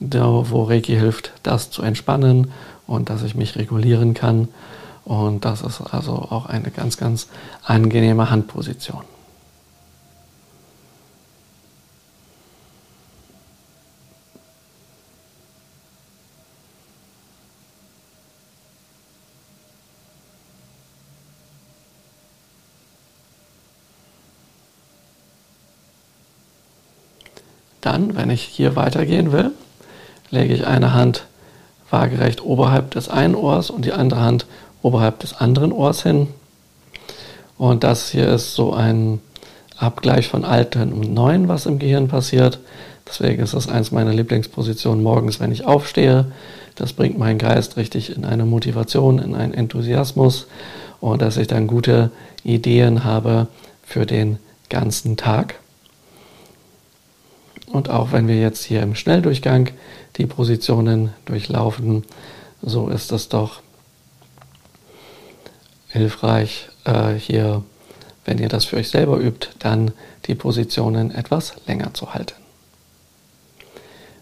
wo 0.00 0.62
Reiki 0.62 0.94
hilft, 0.94 1.32
das 1.42 1.70
zu 1.70 1.82
entspannen 1.82 2.52
und 2.86 3.10
dass 3.10 3.22
ich 3.22 3.34
mich 3.34 3.56
regulieren 3.56 4.14
kann 4.14 4.48
und 5.08 5.46
das 5.46 5.62
ist 5.62 5.80
also 5.80 6.12
auch 6.12 6.44
eine 6.46 6.70
ganz, 6.70 6.98
ganz 6.98 7.28
angenehme 7.64 8.28
Handposition. 8.28 9.00
Dann, 27.80 28.14
wenn 28.14 28.28
ich 28.28 28.42
hier 28.42 28.76
weitergehen 28.76 29.32
will, 29.32 29.52
lege 30.28 30.52
ich 30.52 30.66
eine 30.66 30.92
Hand 30.92 31.24
waagerecht 31.88 32.42
oberhalb 32.42 32.90
des 32.90 33.08
einen 33.08 33.34
Ohrs 33.34 33.70
und 33.70 33.86
die 33.86 33.92
andere 33.94 34.20
Hand 34.20 34.44
oberhalb 34.82 35.20
des 35.20 35.34
anderen 35.34 35.72
Ohrs 35.72 36.02
hin. 36.02 36.28
Und 37.56 37.84
das 37.84 38.10
hier 38.10 38.28
ist 38.28 38.54
so 38.54 38.72
ein 38.72 39.20
Abgleich 39.76 40.28
von 40.28 40.44
Alten 40.44 40.92
und 40.92 41.12
Neuen, 41.12 41.48
was 41.48 41.66
im 41.66 41.78
Gehirn 41.78 42.08
passiert. 42.08 42.58
Deswegen 43.06 43.42
ist 43.42 43.54
das 43.54 43.68
eins 43.68 43.90
meiner 43.90 44.12
Lieblingspositionen 44.12 45.02
morgens, 45.02 45.40
wenn 45.40 45.52
ich 45.52 45.64
aufstehe. 45.64 46.26
Das 46.74 46.92
bringt 46.92 47.18
meinen 47.18 47.38
Geist 47.38 47.76
richtig 47.76 48.14
in 48.14 48.24
eine 48.24 48.44
Motivation, 48.44 49.18
in 49.18 49.34
einen 49.34 49.54
Enthusiasmus 49.54 50.46
und 51.00 51.22
dass 51.22 51.36
ich 51.36 51.46
dann 51.46 51.66
gute 51.66 52.10
Ideen 52.44 53.04
habe 53.04 53.48
für 53.82 54.06
den 54.06 54.38
ganzen 54.68 55.16
Tag. 55.16 55.56
Und 57.66 57.90
auch 57.90 58.12
wenn 58.12 58.28
wir 58.28 58.40
jetzt 58.40 58.64
hier 58.64 58.82
im 58.82 58.94
Schnelldurchgang 58.94 59.70
die 60.16 60.26
Positionen 60.26 61.10
durchlaufen, 61.24 62.04
so 62.62 62.88
ist 62.88 63.12
es 63.12 63.28
doch 63.28 63.60
hilfreich, 65.98 66.68
äh, 66.84 67.12
hier, 67.14 67.62
wenn 68.24 68.38
ihr 68.38 68.48
das 68.48 68.64
für 68.64 68.76
euch 68.76 68.88
selber 68.88 69.18
übt, 69.18 69.48
dann 69.58 69.90
die 70.26 70.34
Positionen 70.34 71.11
etwas 71.11 71.54
länger 71.66 71.92
zu 71.94 72.14
halten. 72.14 72.34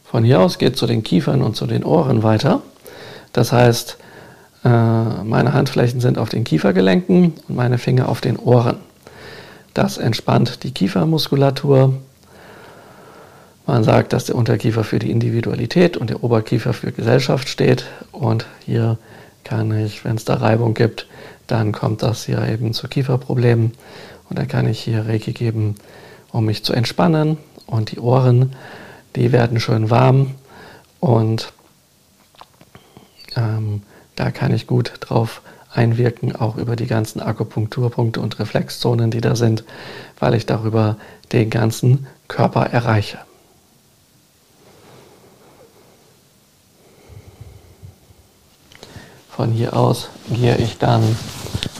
Von 0.04 0.24
hier 0.24 0.40
aus 0.40 0.58
geht 0.58 0.76
zu 0.76 0.86
den 0.86 1.02
Kiefern 1.02 1.42
und 1.42 1.56
zu 1.56 1.66
den 1.66 1.84
Ohren 1.84 2.22
weiter. 2.22 2.62
Das 3.32 3.52
heißt, 3.52 3.98
äh, 4.64 4.68
meine 4.68 5.52
Handflächen 5.52 6.00
sind 6.00 6.18
auf 6.18 6.28
den 6.28 6.44
Kiefergelenken 6.44 7.34
und 7.48 7.54
meine 7.54 7.78
Finger 7.78 8.08
auf 8.08 8.20
den 8.20 8.36
Ohren. 8.36 8.78
Das 9.74 9.98
entspannt 9.98 10.62
die 10.62 10.70
Kiefermuskulatur. 10.70 11.94
Man 13.66 13.84
sagt, 13.84 14.12
dass 14.12 14.24
der 14.24 14.36
Unterkiefer 14.36 14.84
für 14.84 14.98
die 14.98 15.10
Individualität 15.10 15.96
und 15.96 16.08
der 16.08 16.24
Oberkiefer 16.24 16.72
für 16.72 16.92
Gesellschaft 16.92 17.48
steht. 17.48 17.84
Und 18.12 18.46
hier 18.64 18.96
kann 19.44 19.76
ich, 19.76 20.04
wenn 20.04 20.16
es 20.16 20.24
da 20.24 20.34
Reibung 20.34 20.74
gibt, 20.74 21.06
dann 21.46 21.72
kommt 21.72 22.02
das 22.02 22.24
hier 22.24 22.46
eben 22.46 22.72
zu 22.72 22.88
Kieferproblemen. 22.88 23.72
Und 24.28 24.38
dann 24.38 24.48
kann 24.48 24.66
ich 24.66 24.80
hier 24.80 25.06
Reiki 25.06 25.32
geben, 25.32 25.76
um 26.32 26.46
mich 26.46 26.64
zu 26.64 26.72
entspannen. 26.72 27.38
Und 27.66 27.92
die 27.92 28.00
Ohren, 28.00 28.54
die 29.14 29.32
werden 29.32 29.60
schön 29.60 29.90
warm. 29.90 30.34
Und 31.00 31.52
ähm, 33.36 33.82
da 34.16 34.30
kann 34.30 34.52
ich 34.52 34.66
gut 34.66 34.92
drauf 35.00 35.42
einwirken, 35.72 36.34
auch 36.34 36.56
über 36.56 36.74
die 36.74 36.86
ganzen 36.86 37.20
Akupunkturpunkte 37.20 38.20
und 38.20 38.38
Reflexzonen, 38.38 39.10
die 39.10 39.20
da 39.20 39.36
sind, 39.36 39.64
weil 40.18 40.34
ich 40.34 40.46
darüber 40.46 40.96
den 41.32 41.50
ganzen 41.50 42.06
Körper 42.28 42.66
erreiche. 42.66 43.18
Von 49.36 49.52
hier 49.52 49.76
aus 49.76 50.08
gehe 50.30 50.56
ich 50.56 50.78
dann 50.78 51.02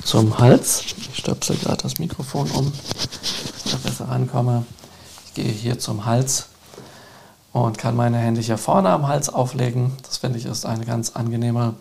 zum 0.05 0.39
Hals. 0.39 0.83
Ich 0.99 1.17
stöpsel 1.17 1.57
gerade 1.57 1.83
das 1.83 1.99
Mikrofon 1.99 2.51
um, 2.51 2.71
dass 2.71 3.73
ich 3.73 3.79
besser 3.79 4.09
rankomme. 4.11 4.67
Ich 5.25 5.33
gehe 5.33 5.51
hier 5.51 5.79
zum 5.79 6.05
Hals 6.05 6.49
und 7.55 7.79
kann 7.79 7.97
meine 7.97 8.19
Hände 8.19 8.43
hier 8.43 8.59
vorne 8.59 8.91
am 8.91 9.09
Hals 9.09 9.31
auflegen. 9.31 9.93
Das 10.03 10.19
finde 10.19 10.39
ich 10.39 10.45
ist 10.45 10.67
eine 10.67 10.85
ganz 10.85 11.17
angenehme 11.17 11.73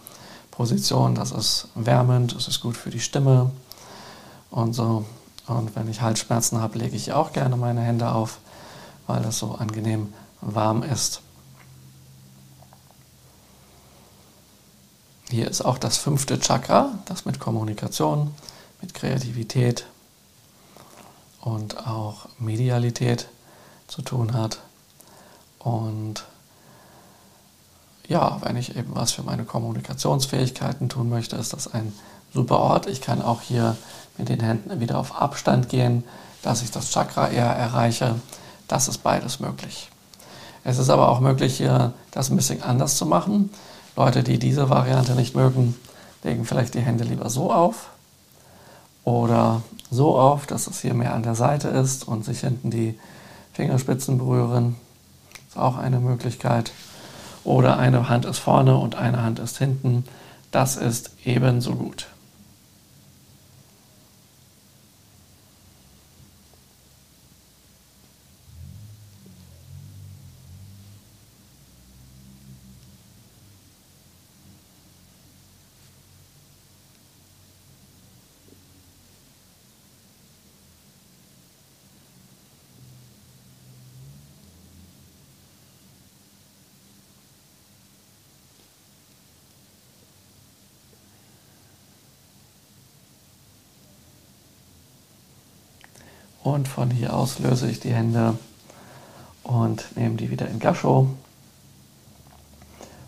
Position. 0.49 1.13
Das 1.13 1.33
ist 1.33 1.67
wärmend, 1.75 2.33
das 2.33 2.47
ist 2.47 2.61
gut 2.61 2.77
für 2.77 2.89
die 2.89 3.01
Stimme 3.01 3.51
und 4.51 4.71
so. 4.71 5.03
Und 5.45 5.75
wenn 5.75 5.89
ich 5.89 5.99
Halsschmerzen 5.99 6.61
habe, 6.61 6.79
lege 6.79 6.95
ich 6.95 7.11
auch 7.11 7.33
gerne 7.33 7.57
meine 7.57 7.81
Hände 7.81 8.11
auf, 8.11 8.37
weil 9.07 9.21
das 9.21 9.39
so 9.39 9.55
angenehm 9.55 10.13
warm 10.39 10.83
ist. 10.83 11.19
Hier 15.35 15.49
ist 15.49 15.65
auch 15.65 15.77
das 15.77 15.97
fünfte 15.97 16.39
Chakra, 16.39 16.97
das 17.07 17.25
mit 17.25 17.41
Kommunikation, 17.41 18.33
mit 18.81 18.93
Kreativität 18.93 19.85
und 21.41 21.85
auch 21.85 22.27
Medialität 22.39 23.27
zu 23.87 24.01
tun 24.01 24.33
hat. 24.33 24.59
Und 25.59 26.23
ja, 28.07 28.37
wenn 28.43 28.55
ich 28.55 28.77
eben 28.77 28.95
was 28.95 29.11
für 29.11 29.23
meine 29.23 29.43
Kommunikationsfähigkeiten 29.43 30.87
tun 30.87 31.09
möchte, 31.09 31.35
ist 31.35 31.51
das 31.51 31.67
ein 31.67 31.91
super 32.33 32.59
Ort. 32.59 32.87
Ich 32.87 33.01
kann 33.01 33.21
auch 33.21 33.41
hier 33.41 33.75
mit 34.17 34.29
den 34.29 34.39
Händen 34.39 34.79
wieder 34.79 34.97
auf 34.97 35.19
Abstand 35.19 35.67
gehen, 35.67 36.05
dass 36.43 36.61
ich 36.61 36.71
das 36.71 36.91
Chakra 36.91 37.27
eher 37.27 37.43
erreiche. 37.43 38.15
Das 38.69 38.87
ist 38.87 38.99
beides 38.99 39.41
möglich. 39.41 39.89
Es 40.63 40.77
ist 40.77 40.89
aber 40.89 41.09
auch 41.09 41.19
möglich, 41.19 41.57
hier 41.57 41.91
das 42.11 42.29
ein 42.29 42.37
bisschen 42.37 42.63
anders 42.63 42.95
zu 42.95 43.05
machen. 43.05 43.49
Leute, 43.95 44.23
die 44.23 44.39
diese 44.39 44.69
Variante 44.69 45.13
nicht 45.15 45.35
mögen, 45.35 45.75
legen 46.23 46.45
vielleicht 46.45 46.73
die 46.73 46.81
Hände 46.81 47.03
lieber 47.03 47.29
so 47.29 47.51
auf 47.51 47.89
oder 49.03 49.61
so 49.91 50.17
auf, 50.17 50.45
dass 50.47 50.67
es 50.67 50.81
hier 50.81 50.93
mehr 50.93 51.13
an 51.13 51.23
der 51.23 51.35
Seite 51.35 51.69
ist 51.69 52.07
und 52.07 52.25
sich 52.25 52.41
hinten 52.41 52.71
die 52.71 52.99
Fingerspitzen 53.53 54.17
berühren. 54.17 54.75
Ist 55.47 55.57
auch 55.57 55.77
eine 55.77 55.99
Möglichkeit 55.99 56.71
oder 57.43 57.77
eine 57.77 58.09
Hand 58.09 58.25
ist 58.25 58.39
vorne 58.39 58.75
und 58.75 58.95
eine 58.95 59.21
Hand 59.21 59.39
ist 59.39 59.57
hinten. 59.57 60.03
Das 60.51 60.75
ist 60.75 61.11
ebenso 61.23 61.75
gut. 61.75 62.07
Und 96.45 96.67
von 96.67 96.91
hier 96.91 97.15
aus 97.15 97.39
löse 97.39 97.67
ich 97.67 97.79
die 97.79 97.89
Hände 97.89 98.37
und 99.41 99.83
nehme 99.97 100.13
die 100.15 100.29
wieder 100.29 100.47
in 100.47 100.59
Gasho, 100.59 101.07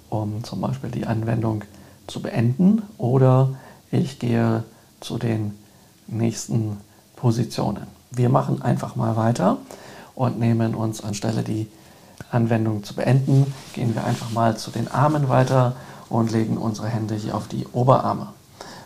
um 0.09 0.43
zum 0.43 0.59
Beispiel 0.59 0.89
die 0.89 1.05
Anwendung 1.05 1.63
zu 2.07 2.19
beenden. 2.19 2.81
Oder 2.97 3.49
ich 3.91 4.17
gehe 4.17 4.63
zu 5.01 5.19
den 5.19 5.55
nächsten 6.07 6.77
Positionen. 7.15 7.85
Wir 8.09 8.29
machen 8.29 8.63
einfach 8.63 8.95
mal 8.95 9.15
weiter 9.15 9.57
und 10.15 10.39
nehmen 10.39 10.73
uns 10.73 11.03
anstelle 11.03 11.43
die 11.43 11.67
Anwendung 12.31 12.83
zu 12.83 12.95
beenden, 12.95 13.53
gehen 13.73 13.93
wir 13.93 14.03
einfach 14.03 14.31
mal 14.31 14.57
zu 14.57 14.71
den 14.71 14.87
Armen 14.87 15.29
weiter 15.29 15.75
und 16.09 16.31
legen 16.31 16.57
unsere 16.57 16.87
Hände 16.87 17.13
hier 17.13 17.35
auf 17.35 17.47
die 17.47 17.67
Oberarme. 17.67 18.29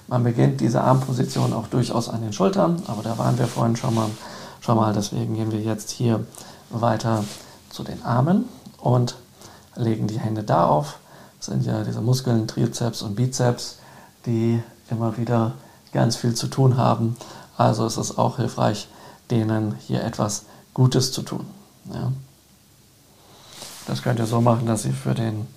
Man 0.10 0.26
beginnt 0.26 0.60
diese 0.60 0.82
Armposition 0.82 1.54
auch 1.54 1.68
durchaus 1.68 2.10
an 2.10 2.20
den 2.20 2.34
Schultern, 2.34 2.84
aber 2.88 3.02
da 3.02 3.18
waren 3.18 3.40
wir 3.40 3.48
vorhin 3.48 3.78
schon 3.78 3.96
mal. 3.96 4.10
Schau 4.62 4.76
mal, 4.76 4.94
deswegen 4.94 5.34
gehen 5.34 5.52
wir 5.52 5.60
jetzt 5.60 5.90
hier 5.90 6.24
weiter 6.70 7.26
zu 7.72 7.84
den 7.84 8.04
Armen 8.04 8.46
und 8.78 9.16
legen 9.76 10.06
die 10.06 10.20
Hände 10.20 10.44
da 10.44 10.68
auf. 10.68 11.00
Das 11.40 11.48
sind 11.48 11.66
ja 11.66 11.84
diese 11.84 12.02
Muskeln, 12.02 12.48
Trizeps 12.48 13.02
und 13.02 13.16
Bizeps, 13.16 13.80
die 14.28 14.62
immer 14.92 15.18
wieder 15.18 15.54
ganz 15.94 16.16
viel 16.16 16.36
zu 16.36 16.46
tun 16.46 16.78
haben. 16.78 17.18
Also 17.58 17.88
ist 17.88 17.98
es 17.98 18.20
auch 18.20 18.38
hilfreich, 18.38 18.88
denen 19.32 19.76
hier 19.88 20.04
etwas 20.04 20.46
Gutes 20.76 21.12
zu 21.12 21.24
tun. 21.24 21.48
Ja. 21.92 22.12
Das 23.88 24.04
könnt 24.04 24.20
ihr 24.20 24.28
so 24.28 24.42
machen, 24.42 24.68
dass 24.68 24.86
ihr 24.86 24.94
für 24.94 25.16
den, 25.16 25.48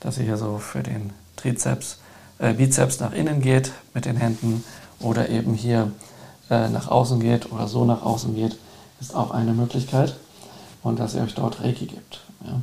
dass 0.00 0.18
ihr 0.18 0.24
hier 0.24 0.36
so 0.36 0.58
für 0.58 0.82
den 0.82 1.14
Trizeps, 1.36 2.00
äh, 2.38 2.52
Bizeps 2.52 3.00
nach 3.00 3.12
innen 3.12 3.40
geht 3.40 3.72
mit 3.94 4.04
den 4.04 4.16
Händen 4.16 4.62
oder 5.00 5.30
eben 5.30 5.54
hier 5.54 5.90
äh, 6.52 6.68
nach 6.68 6.88
außen 6.88 7.18
geht 7.18 7.50
oder 7.50 7.66
so 7.66 7.86
nach 7.86 8.02
außen 8.02 8.34
geht, 8.34 8.58
ist 9.00 9.16
auch 9.16 9.30
eine 9.30 9.54
Möglichkeit. 9.54 10.14
Und 10.82 10.98
dass 10.98 11.14
ihr 11.14 11.22
euch 11.22 11.34
dort 11.34 11.62
Reiki 11.62 11.86
gibt. 11.86 12.20
Ja. 12.44 12.60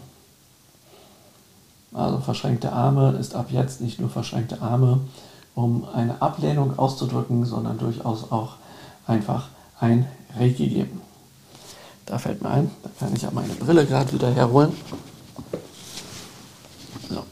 Also 1.91 2.19
verschränkte 2.19 2.71
Arme 2.71 3.13
ist 3.19 3.33
ab 3.33 3.47
jetzt 3.49 3.81
nicht 3.81 3.99
nur 3.99 4.09
verschränkte 4.09 4.61
Arme, 4.61 4.99
um 5.55 5.87
eine 5.91 6.21
Ablehnung 6.21 6.77
auszudrücken, 6.77 7.45
sondern 7.45 7.79
durchaus 7.79 8.31
auch 8.31 8.57
einfach 9.07 9.47
ein 9.79 10.05
Reiki 10.37 10.67
geben. 10.67 11.01
Da 12.05 12.19
fällt 12.19 12.43
mir 12.43 12.49
ein, 12.49 12.69
da 12.83 12.89
kann 12.99 13.15
ich 13.15 13.23
ja 13.23 13.31
meine 13.31 13.55
Brille 13.55 13.85
gerade 13.85 14.11
wieder 14.11 14.31
herholen. 14.31 14.71
So. 17.09 17.23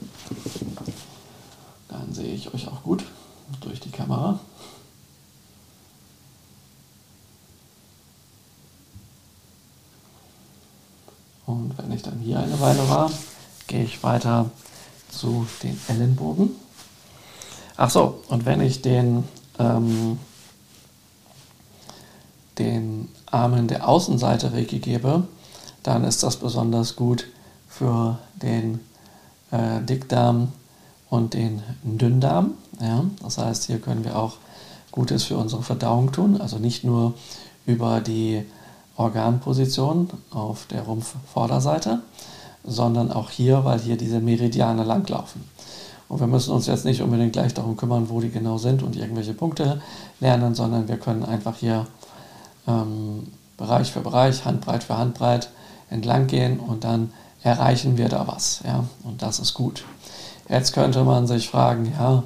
Dann 1.89 2.13
sehe 2.13 2.34
ich 2.34 2.52
euch 2.52 2.67
auch 2.67 2.82
gut 2.82 3.06
durch 3.62 3.80
die 3.80 3.91
Kamera. 3.91 4.39
Dann 12.67 12.75
hier 12.75 12.82
eine 12.82 12.89
Weile 12.89 12.89
war, 12.89 13.12
gehe 13.67 13.84
ich 13.84 14.03
weiter 14.03 14.49
zu 15.10 15.47
den 15.63 15.80
Ellenbogen. 15.88 16.51
Ach 17.77 17.89
so, 17.89 18.21
und 18.27 18.45
wenn 18.45 18.62
ich 18.62 18.82
den, 18.82 19.23
ähm, 19.60 20.19
den 22.58 23.10
Armen 23.27 23.67
der 23.67 23.88
Außenseite 23.88 24.53
Reiki 24.53 24.80
gebe, 24.80 25.27
dann 25.84 26.03
ist 26.03 26.23
das 26.23 26.38
besonders 26.38 26.95
gut 26.95 27.27
für 27.69 28.17
den 28.36 28.80
äh, 29.51 29.82
Dickdarm 29.82 30.51
und 31.10 31.34
den 31.34 31.62
Dünndarm. 31.84 32.56
Ja? 32.82 33.06
Das 33.21 33.38
heißt, 33.38 33.65
hier 33.65 33.80
können 33.80 34.03
wir 34.03 34.17
auch 34.17 34.34
Gutes 34.91 35.25
für 35.25 35.38
unsere 35.38 35.62
Verdauung 35.62 36.12
tun, 36.12 36.41
also 36.41 36.58
nicht 36.58 36.84
nur 36.84 37.13
über 37.67 38.01
die 38.01 38.43
Organposition 38.95 40.10
auf 40.32 40.65
der 40.65 40.82
Rumpfvorderseite, 40.82 42.01
sondern 42.67 43.12
auch 43.12 43.32
hier, 43.32 43.65
weil 43.65 43.80
hier 43.80 43.97
diese 43.97 44.19
Meridiane 44.19 44.84
langlaufen. 44.84 45.43
Und 46.10 46.19
wir 46.19 46.27
müssen 46.27 46.51
uns 46.51 46.67
jetzt 46.67 46.86
nicht 46.86 47.01
unbedingt 47.01 47.34
gleich 47.34 47.53
darum 47.53 47.75
kümmern, 47.75 48.10
wo 48.10 48.21
die 48.21 48.30
genau 48.30 48.58
sind 48.58 48.84
und 48.84 48.95
irgendwelche 48.95 49.34
Punkte 49.34 49.82
lernen, 50.19 50.53
sondern 50.53 50.88
wir 50.88 50.97
können 50.97 51.25
einfach 51.25 51.58
hier 51.58 51.88
ähm, 52.67 53.27
Bereich 53.58 53.91
für 53.91 54.01
Bereich, 54.01 54.45
Handbreit 54.45 54.84
für 54.84 54.97
Handbreit 54.97 55.49
entlang 55.89 56.27
gehen 56.27 56.60
und 56.60 56.84
dann 56.84 57.12
erreichen 57.43 57.97
wir 57.97 58.10
da 58.10 58.27
was. 58.27 58.62
Ja? 58.65 58.84
Und 59.03 59.21
das 59.21 59.39
ist 59.39 59.53
gut. 59.53 59.84
Jetzt 60.49 60.73
könnte 60.73 61.03
man 61.03 61.27
sich 61.27 61.49
fragen, 61.49 61.91
ja, 61.97 62.23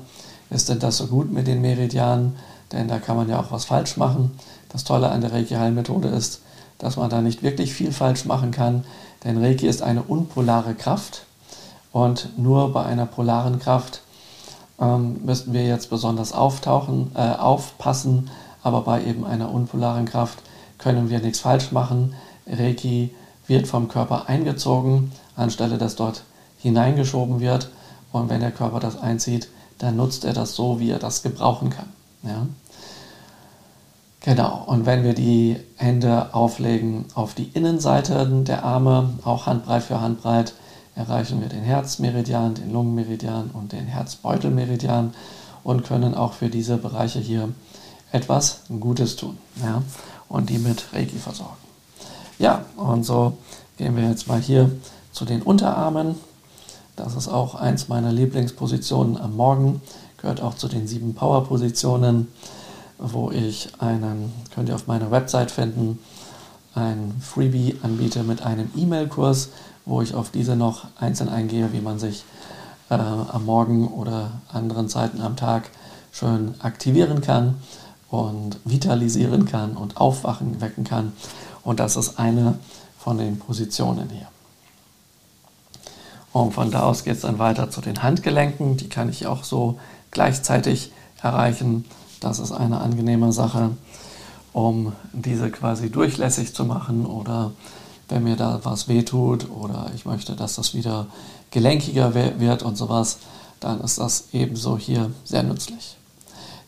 ist 0.50 0.70
denn 0.70 0.80
das 0.80 0.98
so 0.98 1.08
gut 1.08 1.32
mit 1.32 1.48
den 1.48 1.62
Meridianen? 1.62 2.36
Denn 2.72 2.88
da 2.88 3.00
kann 3.00 3.16
man 3.16 3.30
ja 3.30 3.40
auch 3.40 3.52
was 3.52 3.66
falsch 3.66 3.98
machen. 3.98 4.32
Das 4.70 4.84
Tolle 4.84 5.10
an 5.10 5.22
der 5.22 5.32
Reiki-Heilmethode 5.32 6.08
ist, 6.08 6.42
dass 6.78 6.98
man 6.98 7.10
da 7.10 7.22
nicht 7.22 7.44
wirklich 7.44 7.74
viel 7.74 7.92
falsch 7.92 8.26
machen 8.26 8.52
kann, 8.52 8.84
denn 9.24 9.44
Reiki 9.44 9.68
ist 9.68 9.82
eine 9.82 10.04
unpolare 10.04 10.74
Kraft 10.74 11.26
und 11.92 12.38
nur 12.38 12.74
bei 12.74 12.84
einer 12.84 13.06
polaren 13.06 13.60
Kraft 13.60 14.02
ähm, 14.80 15.24
müssten 15.24 15.54
wir 15.54 15.66
jetzt 15.66 15.90
besonders 15.90 16.34
auftauchen, 16.34 17.12
äh, 17.16 17.34
aufpassen, 17.36 18.30
aber 18.64 18.82
bei 18.82 19.04
eben 19.04 19.26
einer 19.26 19.52
unpolaren 19.52 20.06
Kraft 20.06 20.40
können 20.78 21.10
wir 21.10 21.20
nichts 21.20 21.40
falsch 21.40 21.72
machen. 21.72 22.16
Reiki 22.48 23.14
wird 23.48 23.68
vom 23.68 23.88
Körper 23.88 24.28
eingezogen, 24.28 25.12
anstelle 25.36 25.78
dass 25.78 25.96
dort 25.96 26.24
hineingeschoben 26.58 27.40
wird. 27.40 27.70
Und 28.12 28.30
wenn 28.30 28.42
der 28.42 28.52
Körper 28.52 28.80
das 28.80 29.00
einzieht, 29.00 29.50
dann 29.78 29.96
nutzt 29.96 30.26
er 30.26 30.34
das 30.34 30.56
so, 30.56 30.80
wie 30.80 30.90
er 30.90 31.00
das 31.00 31.24
gebrauchen 31.24 31.70
kann. 31.70 31.90
Ja? 32.24 32.48
Genau, 34.24 34.64
und 34.68 34.86
wenn 34.86 35.04
wir 35.04 35.16
die 35.16 35.58
Hände 35.78 36.36
auflegen 36.36 37.06
auf 37.16 37.34
die 37.34 37.50
Innenseite 37.56 38.28
der 38.46 38.64
Arme, 38.64 39.10
auch 39.24 39.48
handbreit 39.48 39.82
für 39.82 40.00
handbreit, 40.00 40.54
erreichen 40.96 41.42
wir 41.42 41.50
den 41.50 41.64
Herzmeridian, 41.64 42.54
den 42.54 42.72
Lungenmeridian 42.72 43.50
und 43.52 43.72
den 43.72 43.88
Herzbeutelmeridian 43.88 45.16
und 45.64 45.84
können 45.84 46.14
auch 46.14 46.34
für 46.34 46.50
diese 46.50 46.78
Bereiche 46.78 47.18
hier 47.18 47.50
etwas 48.12 48.62
Gutes 48.80 49.16
tun 49.16 49.40
ja, 49.60 49.82
und 50.30 50.52
die 50.52 50.60
mit 50.60 50.94
Reiki 50.94 51.18
versorgen. 51.18 51.58
Ja, 52.38 52.66
und 52.78 53.04
so 53.04 53.38
gehen 53.78 53.96
wir 53.96 54.08
jetzt 54.08 54.28
mal 54.28 54.40
hier 54.40 54.70
zu 55.12 55.26
den 55.26 55.42
Unterarmen. 55.42 56.14
Das 56.96 57.16
ist 57.16 57.28
auch 57.28 57.56
eins 57.56 57.88
meiner 57.88 58.12
Lieblingspositionen 58.12 59.18
am 59.18 59.36
Morgen, 59.36 59.82
gehört 60.18 60.42
auch 60.42 60.54
zu 60.54 60.68
den 60.68 60.88
sieben 60.88 61.16
Power-Positionen, 61.16 62.28
wo 63.02 63.32
ich 63.32 63.70
einen, 63.80 64.32
könnt 64.54 64.70
ihr 64.70 64.76
auf 64.76 64.88
meiner 64.88 65.12
Website 65.12 65.52
finden, 65.52 66.00
ein 66.76 67.16
Freebie 67.20 67.78
anbiete 67.84 68.24
mit 68.24 68.44
einem 68.44 68.70
E-Mail-Kurs, 68.76 69.50
wo 69.86 70.02
ich 70.02 70.14
auf 70.14 70.30
diese 70.30 70.56
noch 70.56 70.86
einzeln 70.98 71.30
eingehe, 71.30 71.74
wie 71.74 71.82
man 71.82 72.00
sich 72.00 72.24
äh, 72.90 72.94
am 72.94 73.46
Morgen 73.46 73.88
oder 73.88 74.32
anderen 74.54 74.88
Zeiten 74.88 75.22
am 75.22 75.36
Tag 75.36 75.70
schön 76.12 76.56
aktivieren 76.62 77.22
kann 77.22 77.56
und 78.10 78.60
vitalisieren 78.64 79.46
kann 79.46 79.76
und 79.76 79.98
aufwachen, 79.98 80.62
wecken 80.62 80.84
kann. 80.84 81.14
Und 81.64 81.80
das 81.80 81.96
ist 81.96 82.20
eine 82.20 82.60
von 83.00 83.18
den 83.18 83.40
Positionen 83.40 84.10
hier. 84.10 84.28
Und 86.34 86.54
von 86.54 86.72
da 86.72 86.84
aus 86.84 87.04
geht 87.04 87.16
es 87.16 87.22
dann 87.22 87.40
weiter 87.40 87.70
zu 87.70 87.82
den 87.82 88.04
Handgelenken. 88.04 88.78
Die 88.78 88.90
kann 88.90 89.10
ich 89.10 89.28
auch 89.28 89.44
so 89.44 89.80
gleichzeitig 90.12 90.92
erreichen. 91.22 91.86
Das 92.22 92.40
ist 92.40 92.54
eine 92.54 92.80
angenehme 92.80 93.34
Sache, 93.34 93.72
um 94.54 94.94
diese 95.12 95.50
quasi 95.50 95.90
durchlässig 95.90 96.56
zu 96.56 96.64
machen 96.64 97.06
oder 97.06 97.52
wenn 98.08 98.24
mir 98.24 98.36
da 98.36 98.60
was 98.64 98.88
wehtut 98.88 99.50
oder 99.50 99.92
ich 99.96 100.06
möchte, 100.06 100.36
dass 100.36 100.56
das 100.56 100.74
wieder 100.74 101.08
gelenkiger 101.50 102.14
wird 102.14 102.64
und 102.64 102.78
sowas, 102.78 103.18
dann 103.60 103.82
ist 103.82 103.98
das 103.98 104.26
ebenso 104.34 104.78
hier 104.78 105.12
sehr 105.24 105.44
nützlich. 105.44 105.98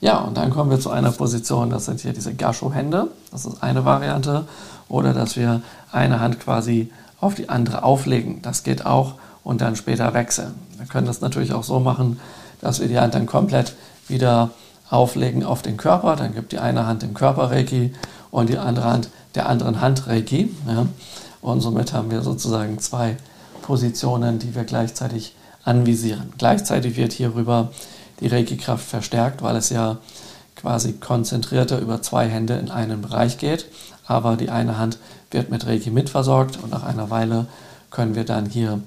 Ja, 0.01 0.17
und 0.19 0.35
dann 0.37 0.49
kommen 0.49 0.71
wir 0.71 0.79
zu 0.79 0.89
einer 0.89 1.11
Position, 1.11 1.69
das 1.69 1.85
sind 1.85 2.01
hier 2.01 2.13
diese 2.13 2.33
Gascho-Hände, 2.33 3.07
das 3.31 3.45
ist 3.45 3.63
eine 3.63 3.85
Variante, 3.85 4.45
oder 4.89 5.13
dass 5.13 5.35
wir 5.37 5.61
eine 5.91 6.19
Hand 6.19 6.39
quasi 6.39 6.91
auf 7.21 7.35
die 7.35 7.47
andere 7.47 7.83
auflegen, 7.83 8.41
das 8.41 8.63
geht 8.63 8.85
auch 8.85 9.13
und 9.43 9.61
dann 9.61 9.75
später 9.75 10.13
wechseln. 10.13 10.55
Wir 10.77 10.87
können 10.87 11.07
das 11.07 11.21
natürlich 11.21 11.53
auch 11.53 11.63
so 11.63 11.79
machen, 11.79 12.19
dass 12.59 12.79
wir 12.79 12.87
die 12.87 12.99
Hand 12.99 13.13
dann 13.13 13.27
komplett 13.27 13.75
wieder 14.07 14.49
auflegen 14.93 15.43
auf 15.43 15.61
den 15.61 15.75
Körper, 15.75 16.15
dann 16.15 16.35
gibt 16.35 16.51
die 16.51 16.59
eine 16.59 16.85
Hand 16.85 17.01
dem 17.01 17.13
Körper 17.13 17.49
Reiki 17.49 17.93
und 18.31 18.49
die 18.49 18.57
andere 18.57 18.85
Hand 18.85 19.09
der 19.35 19.49
anderen 19.49 19.81
Hand 19.81 20.07
Reiki. 20.07 20.53
Ja. 20.67 20.85
Und 21.41 21.61
somit 21.61 21.93
haben 21.93 22.11
wir 22.11 22.21
sozusagen 22.21 22.79
zwei 22.79 23.17
Positionen, 23.63 24.39
die 24.39 24.55
wir 24.55 24.63
gleichzeitig 24.63 25.35
anvisieren. 25.63 26.31
Gleichzeitig 26.37 26.95
wird 26.95 27.11
hierüber 27.11 27.71
die 28.19 28.27
Reiki-Kraft 28.27 28.85
verstärkt, 28.85 29.41
weil 29.41 29.55
es 29.55 29.69
ja 29.69 29.97
quasi 30.55 30.93
konzentrierter 30.93 31.79
über 31.79 32.01
zwei 32.01 32.27
Hände 32.27 32.53
in 32.53 32.69
einen 32.69 33.01
Bereich 33.01 33.37
geht. 33.37 33.65
Aber 34.05 34.35
die 34.35 34.49
eine 34.49 34.77
Hand 34.77 34.99
wird 35.31 35.49
mit 35.49 35.65
Reiki 35.65 35.89
mitversorgt 35.89 36.59
und 36.61 36.71
nach 36.71 36.83
einer 36.83 37.09
Weile 37.09 37.47
können 37.89 38.15
wir 38.15 38.25
dann 38.25 38.45
hier 38.45 38.81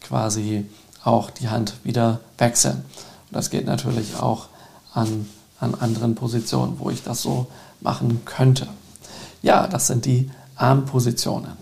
quasi 0.00 0.66
auch 1.04 1.30
die 1.30 1.48
Hand 1.48 1.74
wieder 1.84 2.20
wechseln. 2.38 2.84
Und 3.28 3.36
das 3.36 3.50
geht 3.50 3.66
natürlich 3.66 4.16
auch 4.16 4.48
an, 4.92 5.26
an 5.62 5.74
anderen 5.74 6.14
Positionen, 6.14 6.74
wo 6.78 6.90
ich 6.90 7.02
das 7.02 7.22
so 7.22 7.46
machen 7.80 8.22
könnte. 8.24 8.66
Ja, 9.42 9.66
das 9.66 9.86
sind 9.86 10.04
die 10.04 10.30
Armpositionen. 10.56 11.52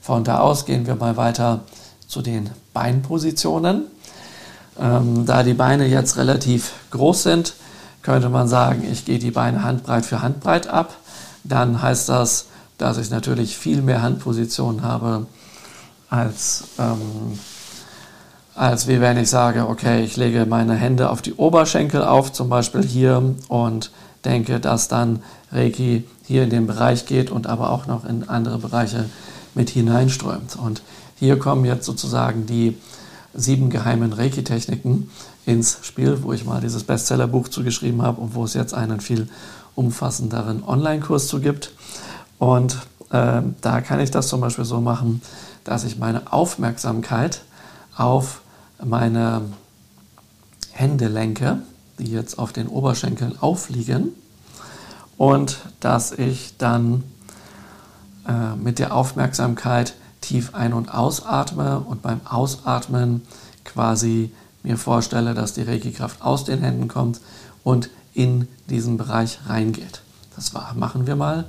Von 0.00 0.24
da 0.24 0.40
aus 0.40 0.64
gehen 0.64 0.86
wir 0.86 0.96
mal 0.96 1.16
weiter 1.16 1.60
zu 2.08 2.22
den 2.22 2.50
Beinpositionen. 2.72 3.84
Ähm, 4.78 5.24
da 5.26 5.42
die 5.42 5.54
Beine 5.54 5.86
jetzt 5.86 6.16
relativ 6.16 6.72
groß 6.90 7.22
sind, 7.22 7.54
könnte 8.02 8.28
man 8.28 8.48
sagen, 8.48 8.86
ich 8.90 9.04
gehe 9.04 9.18
die 9.18 9.30
Beine 9.30 9.62
handbreit 9.62 10.04
für 10.04 10.20
handbreit 10.20 10.66
ab. 10.66 10.96
Dann 11.44 11.80
heißt 11.80 12.08
das, 12.08 12.46
dass 12.78 12.98
ich 12.98 13.10
natürlich 13.10 13.56
viel 13.56 13.82
mehr 13.82 14.02
Handpositionen 14.02 14.82
habe, 14.82 15.26
als, 16.10 16.64
ähm, 16.78 17.38
als 18.54 18.86
wie 18.86 19.00
wenn 19.00 19.16
ich 19.16 19.28
sage, 19.28 19.68
okay, 19.68 20.04
ich 20.04 20.16
lege 20.16 20.46
meine 20.46 20.74
Hände 20.74 21.10
auf 21.10 21.22
die 21.22 21.34
Oberschenkel 21.34 22.02
auf, 22.02 22.32
zum 22.32 22.48
Beispiel 22.48 22.82
hier, 22.82 23.34
und 23.48 23.90
denke, 24.24 24.60
dass 24.60 24.88
dann 24.88 25.20
Reiki 25.52 26.04
hier 26.24 26.44
in 26.44 26.50
den 26.50 26.66
Bereich 26.66 27.06
geht 27.06 27.30
und 27.30 27.46
aber 27.46 27.70
auch 27.70 27.86
noch 27.86 28.04
in 28.04 28.28
andere 28.28 28.58
Bereiche 28.58 29.06
mit 29.54 29.70
hineinströmt. 29.70 30.56
Und 30.56 30.82
hier 31.18 31.38
kommen 31.38 31.64
jetzt 31.64 31.84
sozusagen 31.84 32.46
die 32.46 32.76
sieben 33.34 33.70
geheimen 33.70 34.12
Reiki-Techniken 34.12 35.10
ins 35.46 35.78
Spiel, 35.82 36.22
wo 36.22 36.32
ich 36.32 36.44
mal 36.44 36.60
dieses 36.60 36.84
Bestsellerbuch 36.84 37.48
zugeschrieben 37.48 38.02
habe 38.02 38.20
und 38.20 38.34
wo 38.34 38.44
es 38.44 38.54
jetzt 38.54 38.72
einen 38.72 39.00
viel 39.00 39.28
umfassenderen 39.74 40.62
Online-Kurs 40.64 41.26
zu 41.26 41.40
gibt. 41.40 41.72
Und 42.38 42.78
äh, 43.10 43.42
da 43.60 43.80
kann 43.80 44.00
ich 44.00 44.10
das 44.10 44.28
zum 44.28 44.40
Beispiel 44.40 44.64
so 44.64 44.80
machen, 44.80 45.20
dass 45.64 45.84
ich 45.84 45.98
meine 45.98 46.32
Aufmerksamkeit 46.32 47.42
auf 47.96 48.40
meine 48.84 49.42
Hände 50.72 51.08
lenke, 51.08 51.58
die 51.98 52.10
jetzt 52.10 52.38
auf 52.38 52.52
den 52.52 52.68
Oberschenkeln 52.68 53.38
aufliegen, 53.40 54.10
und 55.16 55.58
dass 55.80 56.12
ich 56.12 56.56
dann 56.58 57.04
äh, 58.26 58.56
mit 58.56 58.78
der 58.78 58.94
Aufmerksamkeit 58.94 59.94
tief 60.20 60.54
ein- 60.54 60.72
und 60.72 60.92
ausatme 60.92 61.80
und 61.80 62.02
beim 62.02 62.20
Ausatmen 62.24 63.22
quasi 63.64 64.32
mir 64.62 64.78
vorstelle, 64.78 65.34
dass 65.34 65.52
die 65.52 65.62
Reiki-Kraft 65.62 66.22
aus 66.22 66.44
den 66.44 66.60
Händen 66.60 66.88
kommt 66.88 67.20
und 67.62 67.90
in 68.14 68.48
diesen 68.70 68.96
Bereich 68.96 69.38
reingeht. 69.46 70.02
Das 70.34 70.52
machen 70.74 71.06
wir 71.06 71.16
mal. 71.16 71.44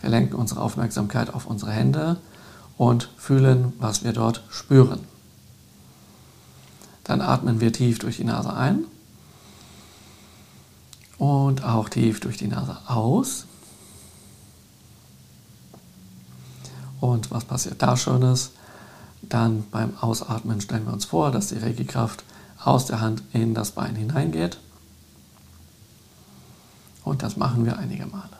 Wir 0.00 0.10
lenken 0.10 0.34
unsere 0.34 0.60
Aufmerksamkeit 0.60 1.32
auf 1.32 1.46
unsere 1.46 1.72
Hände 1.72 2.18
und 2.76 3.08
fühlen, 3.16 3.72
was 3.78 4.04
wir 4.04 4.12
dort 4.12 4.42
spüren. 4.50 5.00
Dann 7.08 7.22
atmen 7.22 7.60
wir 7.60 7.72
tief 7.72 7.98
durch 7.98 8.18
die 8.18 8.24
Nase 8.24 8.52
ein 8.52 8.84
und 11.16 11.64
auch 11.64 11.88
tief 11.88 12.20
durch 12.20 12.36
die 12.36 12.48
Nase 12.48 12.76
aus. 12.86 13.46
Und 17.00 17.30
was 17.30 17.46
passiert 17.46 17.80
da 17.80 17.96
Schönes? 17.96 18.50
Dann 19.22 19.64
beim 19.70 19.96
Ausatmen 19.98 20.60
stellen 20.60 20.84
wir 20.84 20.92
uns 20.92 21.06
vor, 21.06 21.30
dass 21.30 21.48
die 21.48 21.56
Reiki-Kraft 21.56 22.24
aus 22.62 22.84
der 22.84 23.00
Hand 23.00 23.22
in 23.32 23.54
das 23.54 23.70
Bein 23.70 23.96
hineingeht. 23.96 24.58
Und 27.04 27.22
das 27.22 27.38
machen 27.38 27.64
wir 27.64 27.78
einige 27.78 28.04
Male. 28.04 28.37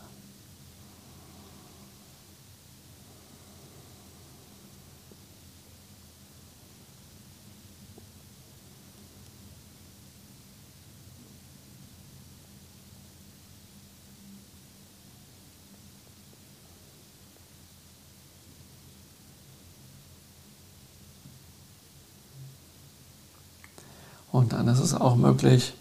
Und 24.49 24.55
dann 24.55 24.69
ist 24.69 24.81
es 24.81 24.95
auch 24.95 25.15
möglich, 25.15 25.75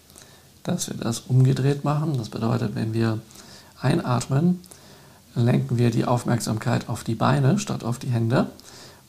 dass 0.63 0.89
wir 0.89 0.97
das 0.97 1.21
umgedreht 1.21 1.85
machen. 1.85 2.17
Das 2.17 2.27
bedeutet, 2.27 2.75
wenn 2.75 2.93
wir 2.93 3.19
einatmen, 3.79 4.59
lenken 5.35 5.77
wir 5.77 5.89
die 5.89 6.03
Aufmerksamkeit 6.03 6.89
auf 6.89 7.05
die 7.05 7.15
Beine 7.15 7.59
statt 7.59 7.85
auf 7.85 7.97
die 7.97 8.09
Hände 8.09 8.49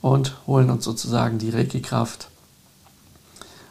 und 0.01 0.37
holen 0.47 0.71
uns 0.71 0.85
sozusagen 0.85 1.39
die 1.39 1.51
Reiki-Kraft 1.51 2.29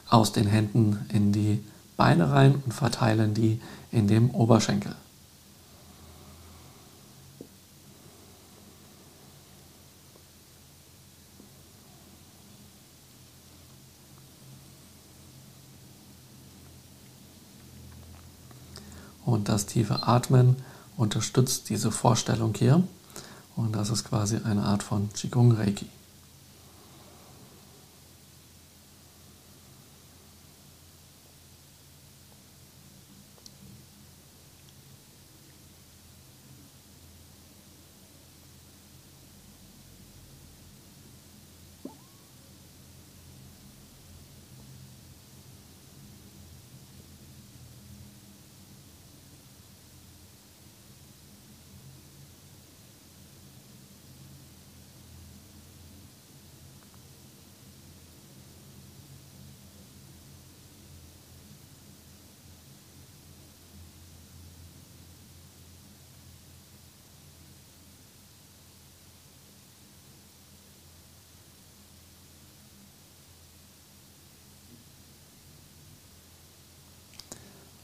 aus 0.10 0.34
den 0.34 0.47
Händen 0.47 1.06
in 1.08 1.32
die 1.32 1.63
Beine 1.95 2.32
rein 2.32 2.62
und 2.65 2.73
verteilen 2.73 3.34
die 3.34 3.62
in 3.89 4.10
dem 4.10 4.32
Oberschenkel. 4.32 4.93
Und 19.28 19.47
das 19.58 19.65
tiefe 19.65 20.08
Atmen 20.08 20.56
unterstützt 20.98 21.70
diese 21.70 21.89
Vorstellung 21.89 22.54
hier. 22.56 22.84
Und 23.56 23.76
das 23.76 23.89
ist 23.89 24.08
quasi 24.08 24.38
eine 24.43 24.62
Art 24.62 24.84
von 24.84 25.10
Qigong 25.13 25.52
Reiki. 25.54 25.88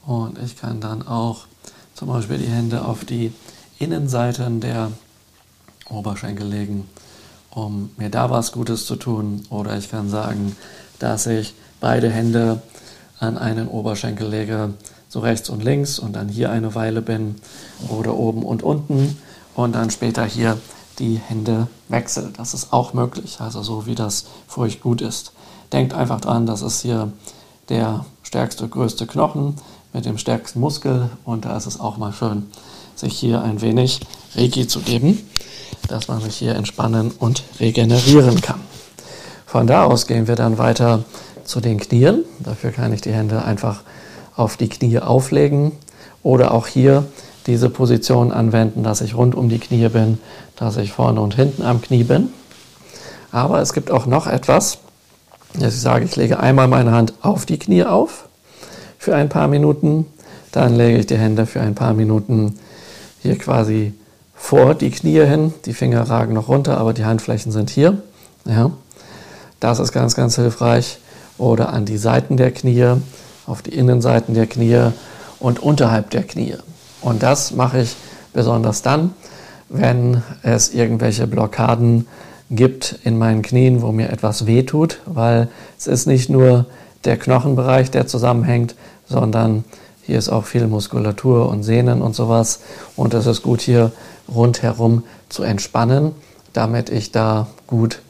Und 0.06 0.38
ich 0.38 0.56
kann 0.56 0.80
dann 0.80 1.06
auch 1.06 1.46
zum 1.94 2.08
Beispiel 2.08 2.38
die 2.38 2.48
Hände 2.48 2.84
auf 2.84 3.04
die 3.04 3.32
Innenseiten 3.78 4.60
der 4.60 4.90
Oberschenkel 5.88 6.46
legen, 6.46 6.88
um 7.50 7.90
mir 7.96 8.10
da 8.10 8.30
was 8.30 8.52
Gutes 8.52 8.86
zu 8.86 8.96
tun. 8.96 9.42
Oder 9.50 9.76
ich 9.76 9.90
kann 9.90 10.08
sagen, 10.08 10.56
dass 10.98 11.26
ich 11.26 11.54
beide 11.80 12.10
Hände 12.10 12.62
an 13.18 13.38
einen 13.38 13.68
Oberschenkel 13.68 14.28
lege, 14.28 14.74
so 15.08 15.20
rechts 15.20 15.48
und 15.48 15.62
links 15.62 15.98
und 15.98 16.14
dann 16.14 16.28
hier 16.28 16.50
eine 16.50 16.74
Weile 16.74 17.00
bin 17.00 17.36
oder 17.88 18.14
oben 18.14 18.42
und 18.42 18.62
unten 18.62 19.16
und 19.54 19.74
dann 19.74 19.90
später 19.90 20.24
hier 20.24 20.58
die 20.98 21.16
Hände 21.16 21.68
wechsle. 21.88 22.30
Das 22.36 22.54
ist 22.54 22.72
auch 22.72 22.92
möglich, 22.92 23.40
also 23.40 23.62
so 23.62 23.86
wie 23.86 23.94
das 23.94 24.26
für 24.48 24.62
euch 24.62 24.80
gut 24.80 25.00
ist. 25.00 25.32
Denkt 25.72 25.94
einfach 25.94 26.20
dran, 26.20 26.46
das 26.46 26.62
ist 26.62 26.82
hier 26.82 27.12
der 27.68 28.04
stärkste, 28.22 28.68
größte 28.68 29.06
Knochen 29.06 29.56
mit 29.94 30.04
dem 30.04 30.18
stärksten 30.18 30.60
Muskel 30.60 31.08
und 31.24 31.46
da 31.46 31.56
ist 31.56 31.66
es 31.66 31.80
auch 31.80 31.96
mal 31.96 32.12
schön, 32.12 32.46
sich 32.96 33.16
hier 33.16 33.42
ein 33.42 33.62
wenig 33.62 34.00
Reiki 34.34 34.66
zu 34.66 34.80
geben, 34.80 35.26
dass 35.88 36.08
man 36.08 36.20
sich 36.20 36.36
hier 36.36 36.56
entspannen 36.56 37.12
und 37.18 37.44
regenerieren 37.60 38.40
kann. 38.40 38.60
Von 39.46 39.68
da 39.68 39.84
aus 39.84 40.06
gehen 40.08 40.26
wir 40.26 40.34
dann 40.34 40.58
weiter 40.58 41.04
zu 41.44 41.60
den 41.60 41.78
Knien. 41.78 42.24
Dafür 42.40 42.72
kann 42.72 42.92
ich 42.92 43.02
die 43.02 43.12
Hände 43.12 43.44
einfach 43.44 43.82
auf 44.34 44.56
die 44.56 44.68
Knie 44.68 44.98
auflegen 44.98 45.70
oder 46.24 46.52
auch 46.52 46.66
hier 46.66 47.04
diese 47.46 47.70
Position 47.70 48.32
anwenden, 48.32 48.82
dass 48.82 49.00
ich 49.00 49.14
rund 49.14 49.36
um 49.36 49.48
die 49.48 49.60
Knie 49.60 49.88
bin, 49.88 50.18
dass 50.56 50.76
ich 50.76 50.90
vorne 50.90 51.20
und 51.20 51.36
hinten 51.36 51.62
am 51.62 51.80
Knie 51.80 52.02
bin. 52.02 52.30
Aber 53.30 53.60
es 53.60 53.72
gibt 53.72 53.92
auch 53.92 54.06
noch 54.06 54.26
etwas, 54.26 54.78
ich 55.56 55.80
sage, 55.80 56.04
ich 56.04 56.16
lege 56.16 56.40
einmal 56.40 56.66
meine 56.66 56.90
Hand 56.90 57.14
auf 57.22 57.46
die 57.46 57.58
Knie 57.58 57.84
auf 57.84 58.24
für 59.04 59.14
ein 59.14 59.28
paar 59.28 59.48
Minuten. 59.48 60.06
Dann 60.50 60.76
lege 60.76 60.98
ich 60.98 61.06
die 61.06 61.18
Hände 61.18 61.44
für 61.44 61.60
ein 61.60 61.74
paar 61.74 61.92
Minuten 61.92 62.58
hier 63.20 63.36
quasi 63.36 63.92
vor 64.34 64.74
die 64.74 64.90
Knie 64.90 65.20
hin. 65.26 65.52
Die 65.66 65.74
Finger 65.74 66.08
ragen 66.08 66.32
noch 66.32 66.48
runter, 66.48 66.78
aber 66.78 66.94
die 66.94 67.04
Handflächen 67.04 67.52
sind 67.52 67.68
hier. 67.68 67.98
Ja. 68.46 68.70
Das 69.60 69.78
ist 69.78 69.92
ganz, 69.92 70.14
ganz 70.14 70.36
hilfreich. 70.36 70.98
Oder 71.36 71.72
an 71.74 71.84
die 71.84 71.98
Seiten 71.98 72.38
der 72.38 72.50
Knie, 72.50 72.94
auf 73.46 73.60
die 73.60 73.74
Innenseiten 73.74 74.34
der 74.34 74.46
Knie 74.46 74.86
und 75.38 75.62
unterhalb 75.62 76.08
der 76.10 76.22
Knie. 76.22 76.54
Und 77.02 77.22
das 77.22 77.52
mache 77.52 77.82
ich 77.82 77.96
besonders 78.32 78.80
dann, 78.80 79.12
wenn 79.68 80.22
es 80.42 80.72
irgendwelche 80.72 81.26
Blockaden 81.26 82.06
gibt 82.50 83.00
in 83.04 83.18
meinen 83.18 83.42
Knien, 83.42 83.82
wo 83.82 83.92
mir 83.92 84.08
etwas 84.08 84.46
wehtut, 84.46 85.00
weil 85.04 85.48
es 85.76 85.88
ist 85.88 86.06
nicht 86.06 86.30
nur 86.30 86.66
der 87.04 87.18
Knochenbereich, 87.18 87.90
der 87.90 88.06
zusammenhängt, 88.06 88.74
sondern 89.06 89.64
hier 90.02 90.18
ist 90.18 90.28
auch 90.28 90.44
viel 90.44 90.66
Muskulatur 90.66 91.48
und 91.48 91.62
Sehnen 91.62 92.02
und 92.02 92.14
sowas. 92.14 92.60
Und 92.94 93.14
es 93.14 93.26
ist 93.26 93.42
gut 93.42 93.62
hier 93.62 93.92
rundherum 94.32 95.02
zu 95.28 95.42
entspannen, 95.42 96.12
damit 96.52 96.90
ich 96.90 97.10
da 97.10 97.46
gut 97.66 98.00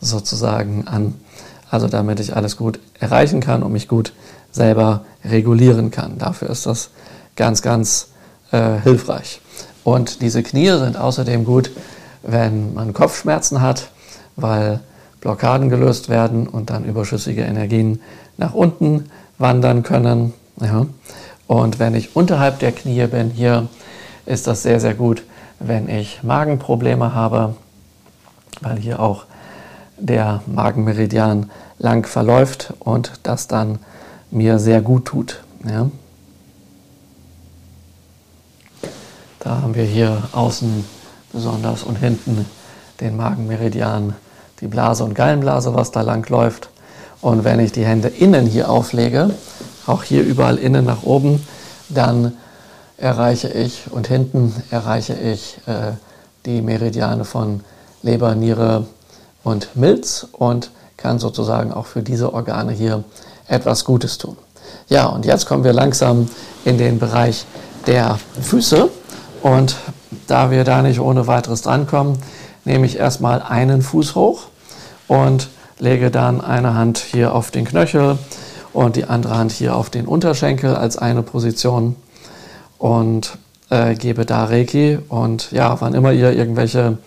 sozusagen 0.00 0.86
an, 0.86 1.14
also 1.70 1.88
damit 1.88 2.20
ich 2.20 2.34
alles 2.34 2.56
gut 2.56 2.78
erreichen 2.98 3.40
kann 3.40 3.62
und 3.62 3.72
mich 3.72 3.88
gut 3.88 4.12
selber 4.50 5.04
regulieren 5.24 5.90
kann. 5.90 6.18
Dafür 6.18 6.48
ist 6.48 6.66
das 6.66 6.90
ganz, 7.36 7.60
ganz 7.60 8.08
äh, 8.52 8.78
hilfreich. 8.82 9.40
Und 9.84 10.22
diese 10.22 10.42
Knie 10.42 10.70
sind 10.78 10.96
außerdem 10.96 11.44
gut, 11.44 11.70
wenn 12.22 12.74
man 12.74 12.92
Kopfschmerzen 12.92 13.60
hat, 13.60 13.90
weil 14.36 14.80
Blockaden 15.20 15.68
gelöst 15.68 16.08
werden 16.08 16.48
und 16.48 16.70
dann 16.70 16.84
überschüssige 16.84 17.42
Energien 17.42 18.00
nach 18.36 18.54
unten 18.54 19.04
wandern 19.38 19.82
können. 19.82 20.32
Ja. 20.60 20.86
Und 21.46 21.78
wenn 21.78 21.94
ich 21.94 22.16
unterhalb 22.16 22.58
der 22.58 22.72
Knie 22.72 23.06
bin, 23.06 23.30
hier 23.30 23.68
ist 24.24 24.46
das 24.46 24.62
sehr, 24.62 24.80
sehr 24.80 24.94
gut, 24.94 25.22
wenn 25.58 25.88
ich 25.88 26.22
Magenprobleme 26.22 27.14
habe, 27.14 27.54
weil 28.60 28.78
hier 28.78 29.00
auch 29.00 29.24
der 29.98 30.42
Magenmeridian 30.46 31.50
lang 31.78 32.06
verläuft 32.06 32.74
und 32.80 33.12
das 33.22 33.48
dann 33.48 33.78
mir 34.30 34.58
sehr 34.58 34.80
gut 34.80 35.06
tut. 35.06 35.42
Ja. 35.68 35.90
Da 39.40 39.62
haben 39.62 39.74
wir 39.74 39.84
hier 39.84 40.24
außen 40.32 40.84
besonders 41.32 41.84
und 41.84 41.96
hinten 41.96 42.46
den 43.00 43.16
Magenmeridian, 43.16 44.14
die 44.60 44.66
Blase 44.66 45.04
und 45.04 45.14
Gallenblase, 45.14 45.74
was 45.74 45.92
da 45.92 46.00
lang 46.00 46.28
läuft. 46.28 46.70
Und 47.20 47.44
wenn 47.44 47.60
ich 47.60 47.72
die 47.72 47.84
Hände 47.84 48.08
innen 48.08 48.46
hier 48.46 48.70
auflege, 48.70 49.30
auch 49.86 50.02
hier 50.02 50.22
überall 50.22 50.58
innen 50.58 50.84
nach 50.84 51.02
oben, 51.02 51.46
dann 51.88 52.36
erreiche 52.98 53.48
ich 53.48 53.84
und 53.90 54.08
hinten 54.08 54.54
erreiche 54.70 55.14
ich 55.14 55.58
äh, 55.66 55.92
die 56.44 56.62
Meridiane 56.62 57.24
von 57.24 57.60
Leber, 58.02 58.34
Niere 58.34 58.86
und 59.44 59.76
Milz 59.76 60.26
und 60.32 60.70
kann 60.96 61.18
sozusagen 61.18 61.72
auch 61.72 61.86
für 61.86 62.02
diese 62.02 62.32
Organe 62.32 62.72
hier 62.72 63.04
etwas 63.48 63.84
Gutes 63.84 64.18
tun. 64.18 64.36
Ja, 64.88 65.06
und 65.06 65.26
jetzt 65.26 65.46
kommen 65.46 65.64
wir 65.64 65.72
langsam 65.72 66.28
in 66.64 66.78
den 66.78 66.98
Bereich 66.98 67.44
der 67.86 68.18
Füße 68.40 68.88
und 69.42 69.76
da 70.26 70.50
wir 70.50 70.64
da 70.64 70.82
nicht 70.82 71.00
ohne 71.00 71.26
weiteres 71.26 71.62
drankommen, 71.62 72.18
nehme 72.64 72.86
ich 72.86 72.98
erstmal 72.98 73.42
einen 73.42 73.82
Fuß 73.82 74.14
hoch 74.14 74.44
und 75.06 75.48
lege 75.78 76.10
dann 76.10 76.40
eine 76.40 76.74
Hand 76.74 76.98
hier 76.98 77.34
auf 77.34 77.50
den 77.50 77.64
Knöchel 77.64 78.18
und 78.72 78.96
die 78.96 79.04
andere 79.04 79.36
Hand 79.36 79.52
hier 79.52 79.76
auf 79.76 79.90
den 79.90 80.06
Unterschenkel 80.06 80.74
als 80.74 80.96
eine 80.98 81.22
Position 81.22 81.96
und 82.78 83.38
äh, 83.70 83.94
gebe 83.94 84.26
da 84.26 84.44
Reiki. 84.44 84.98
Und 85.08 85.50
ja, 85.52 85.80
wann 85.80 85.94
immer 85.94 86.12
ihr 86.12 86.32
irgendwelche 86.32 86.98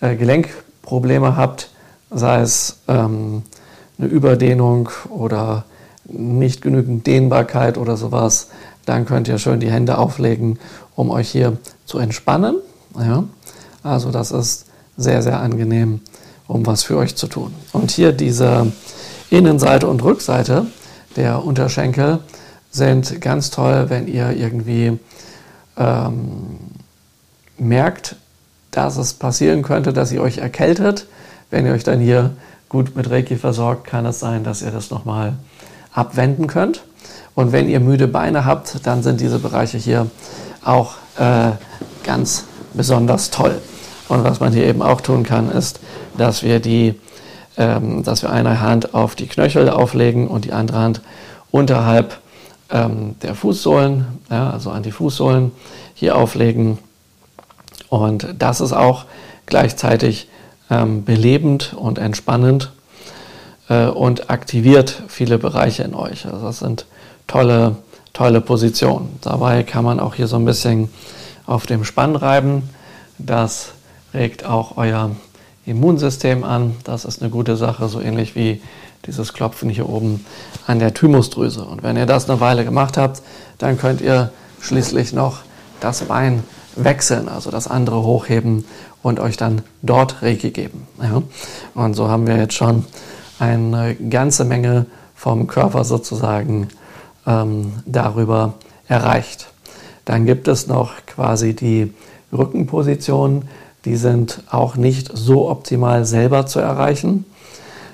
äh, 0.00 0.16
Gelenkprobleme 0.16 1.36
habt, 1.36 1.70
sei 2.10 2.40
es 2.40 2.80
ähm, 2.88 3.42
eine 3.98 4.08
Überdehnung 4.08 4.90
oder 5.08 5.64
nicht 6.04 6.62
genügend 6.62 7.06
Dehnbarkeit 7.06 7.78
oder 7.78 7.96
sowas, 7.96 8.48
dann 8.84 9.06
könnt 9.06 9.28
ihr 9.28 9.38
schön 9.38 9.60
die 9.60 9.70
Hände 9.70 9.98
auflegen, 9.98 10.58
um 10.94 11.10
euch 11.10 11.30
hier 11.30 11.56
zu 11.86 11.98
entspannen. 11.98 12.56
Ja? 12.98 13.24
Also 13.82 14.10
das 14.10 14.30
ist 14.30 14.66
sehr, 14.96 15.22
sehr 15.22 15.40
angenehm, 15.40 16.00
um 16.46 16.66
was 16.66 16.82
für 16.82 16.96
euch 16.96 17.16
zu 17.16 17.26
tun. 17.26 17.54
Und 17.72 17.90
hier 17.90 18.12
diese 18.12 18.72
Innenseite 19.30 19.86
und 19.86 20.02
Rückseite 20.02 20.66
der 21.16 21.44
Unterschenkel 21.44 22.20
sind 22.70 23.20
ganz 23.20 23.50
toll, 23.50 23.86
wenn 23.88 24.08
ihr 24.08 24.30
irgendwie 24.30 24.98
ähm, 25.76 26.58
merkt, 27.56 28.16
dass 28.70 28.96
es 28.96 29.14
passieren 29.14 29.62
könnte, 29.62 29.92
dass 29.92 30.10
ihr 30.12 30.20
euch 30.20 30.38
erkältet. 30.38 31.06
Wenn 31.50 31.66
ihr 31.66 31.72
euch 31.72 31.84
dann 31.84 32.00
hier 32.00 32.30
gut 32.68 32.96
mit 32.96 33.08
Reiki 33.08 33.36
versorgt, 33.36 33.86
kann 33.86 34.04
es 34.06 34.18
sein, 34.18 34.42
dass 34.42 34.62
ihr 34.62 34.72
das 34.72 34.90
nochmal 34.90 35.34
abwenden 35.92 36.48
könnt. 36.48 36.82
Und 37.36 37.52
wenn 37.52 37.68
ihr 37.68 37.80
müde 37.80 38.08
Beine 38.08 38.44
habt, 38.44 38.86
dann 38.86 39.02
sind 39.02 39.20
diese 39.20 39.38
Bereiche 39.38 39.78
hier 39.78 40.10
auch 40.64 40.94
äh, 41.18 41.52
ganz 42.02 42.44
besonders 42.72 43.30
toll. 43.30 43.60
Und 44.14 44.22
was 44.22 44.38
man 44.38 44.52
hier 44.52 44.64
eben 44.64 44.80
auch 44.80 45.00
tun 45.00 45.24
kann, 45.24 45.50
ist, 45.50 45.80
dass 46.16 46.44
wir 46.44 46.60
die, 46.60 46.94
ähm, 47.56 48.04
dass 48.04 48.22
wir 48.22 48.30
eine 48.30 48.60
Hand 48.60 48.94
auf 48.94 49.16
die 49.16 49.26
Knöchel 49.26 49.68
auflegen 49.68 50.28
und 50.28 50.44
die 50.44 50.52
andere 50.52 50.78
Hand 50.78 51.00
unterhalb 51.50 52.18
ähm, 52.70 53.16
der 53.22 53.34
Fußsohlen, 53.34 54.06
ja, 54.30 54.50
also 54.50 54.70
an 54.70 54.84
die 54.84 54.92
Fußsohlen 54.92 55.50
hier 55.94 56.16
auflegen. 56.16 56.78
Und 57.88 58.36
das 58.38 58.60
ist 58.60 58.72
auch 58.72 59.04
gleichzeitig 59.46 60.28
ähm, 60.70 61.04
belebend 61.04 61.74
und 61.76 61.98
entspannend 61.98 62.70
äh, 63.68 63.86
und 63.86 64.30
aktiviert 64.30 65.02
viele 65.08 65.38
Bereiche 65.38 65.82
in 65.82 65.94
euch. 65.94 66.24
Also 66.26 66.46
das 66.46 66.60
sind 66.60 66.86
tolle, 67.26 67.74
tolle 68.12 68.40
Positionen. 68.40 69.18
Dabei 69.22 69.64
kann 69.64 69.84
man 69.84 69.98
auch 69.98 70.14
hier 70.14 70.28
so 70.28 70.36
ein 70.36 70.44
bisschen 70.44 70.88
auf 71.46 71.66
dem 71.66 71.84
Spann 71.84 72.14
reiben. 72.14 72.70
Das 73.18 73.73
regt 74.14 74.44
auch 74.44 74.76
euer 74.76 75.10
Immunsystem 75.66 76.44
an. 76.44 76.76
Das 76.84 77.04
ist 77.04 77.20
eine 77.20 77.30
gute 77.30 77.56
Sache, 77.56 77.88
so 77.88 78.00
ähnlich 78.00 78.34
wie 78.34 78.62
dieses 79.06 79.32
Klopfen 79.32 79.68
hier 79.68 79.88
oben 79.88 80.24
an 80.66 80.78
der 80.78 80.94
Thymusdrüse. 80.94 81.64
Und 81.64 81.82
wenn 81.82 81.96
ihr 81.96 82.06
das 82.06 82.28
eine 82.28 82.40
Weile 82.40 82.64
gemacht 82.64 82.96
habt, 82.96 83.22
dann 83.58 83.78
könnt 83.78 84.00
ihr 84.00 84.30
schließlich 84.60 85.12
noch 85.12 85.40
das 85.80 86.02
Bein 86.02 86.42
wechseln, 86.76 87.28
also 87.28 87.50
das 87.50 87.68
andere 87.68 88.02
hochheben 88.02 88.64
und 89.02 89.20
euch 89.20 89.36
dann 89.36 89.62
dort 89.82 90.22
Reiki 90.22 90.50
geben. 90.50 90.86
Ja? 91.02 91.22
Und 91.74 91.94
so 91.94 92.08
haben 92.08 92.26
wir 92.26 92.36
jetzt 92.36 92.54
schon 92.54 92.84
eine 93.38 93.94
ganze 93.94 94.44
Menge 94.44 94.86
vom 95.14 95.46
Körper 95.46 95.84
sozusagen 95.84 96.68
ähm, 97.26 97.72
darüber 97.86 98.54
erreicht. 98.88 99.48
Dann 100.04 100.26
gibt 100.26 100.48
es 100.48 100.66
noch 100.66 100.92
quasi 101.06 101.54
die 101.54 101.92
Rückenpositionen, 102.32 103.48
die 103.84 103.96
sind 103.96 104.42
auch 104.50 104.76
nicht 104.76 105.10
so 105.14 105.50
optimal 105.50 106.04
selber 106.04 106.46
zu 106.46 106.60
erreichen. 106.60 107.24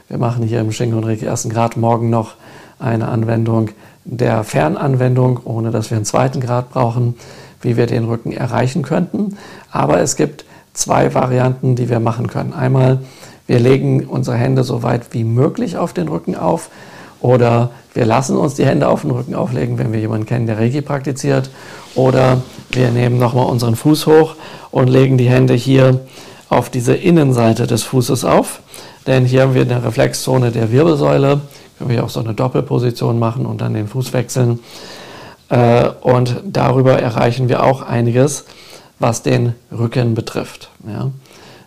Wir 0.08 0.18
machen 0.18 0.44
hier 0.44 0.60
im 0.60 0.72
Shingon 0.72 1.04
Reiki 1.04 1.24
ersten 1.24 1.50
Grad 1.50 1.76
morgen 1.76 2.10
noch 2.10 2.34
eine 2.78 3.08
Anwendung 3.08 3.70
der 4.04 4.44
Fernanwendung, 4.44 5.40
ohne 5.44 5.70
dass 5.70 5.90
wir 5.90 5.96
einen 5.96 6.04
zweiten 6.04 6.40
Grad 6.40 6.70
brauchen, 6.70 7.14
wie 7.60 7.76
wir 7.76 7.86
den 7.86 8.04
Rücken 8.04 8.32
erreichen 8.32 8.82
könnten. 8.82 9.36
Aber 9.70 10.00
es 10.00 10.16
gibt 10.16 10.44
zwei 10.72 11.14
Varianten, 11.14 11.76
die 11.76 11.88
wir 11.88 12.00
machen 12.00 12.26
können. 12.26 12.52
Einmal, 12.52 13.00
wir 13.46 13.60
legen 13.60 14.06
unsere 14.06 14.36
Hände 14.36 14.64
so 14.64 14.82
weit 14.82 15.12
wie 15.12 15.24
möglich 15.24 15.76
auf 15.76 15.92
den 15.92 16.08
Rücken 16.08 16.36
auf 16.36 16.70
oder 17.20 17.70
wir 17.94 18.06
lassen 18.06 18.36
uns 18.36 18.54
die 18.54 18.64
Hände 18.64 18.88
auf 18.88 19.02
den 19.02 19.10
Rücken 19.10 19.34
auflegen, 19.34 19.78
wenn 19.78 19.92
wir 19.92 20.00
jemanden 20.00 20.26
kennen, 20.26 20.46
der 20.46 20.58
Reiki 20.58 20.80
praktiziert. 20.80 21.50
Oder 21.94 22.42
wir 22.70 22.90
nehmen 22.90 23.18
nochmal 23.18 23.46
unseren 23.46 23.74
Fuß 23.74 24.06
hoch 24.06 24.36
und 24.70 24.88
legen 24.88 25.18
die 25.18 25.28
Hände 25.28 25.54
hier 25.54 26.00
auf 26.48 26.70
diese 26.70 26.94
Innenseite 26.94 27.66
des 27.66 27.82
Fußes 27.82 28.24
auf. 28.24 28.60
Denn 29.06 29.24
hier 29.24 29.42
haben 29.42 29.54
wir 29.54 29.62
eine 29.62 29.82
Reflexzone 29.82 30.52
der 30.52 30.70
Wirbelsäule. 30.70 31.40
Können 31.78 31.90
wir 31.90 32.04
auch 32.04 32.10
so 32.10 32.20
eine 32.20 32.34
Doppelposition 32.34 33.18
machen 33.18 33.46
und 33.46 33.60
dann 33.60 33.74
den 33.74 33.88
Fuß 33.88 34.12
wechseln. 34.12 34.60
Äh, 35.48 35.88
und 36.00 36.42
darüber 36.44 37.00
erreichen 37.00 37.48
wir 37.48 37.64
auch 37.64 37.82
einiges, 37.82 38.44
was 38.98 39.22
den 39.22 39.54
Rücken 39.76 40.14
betrifft. 40.14 40.70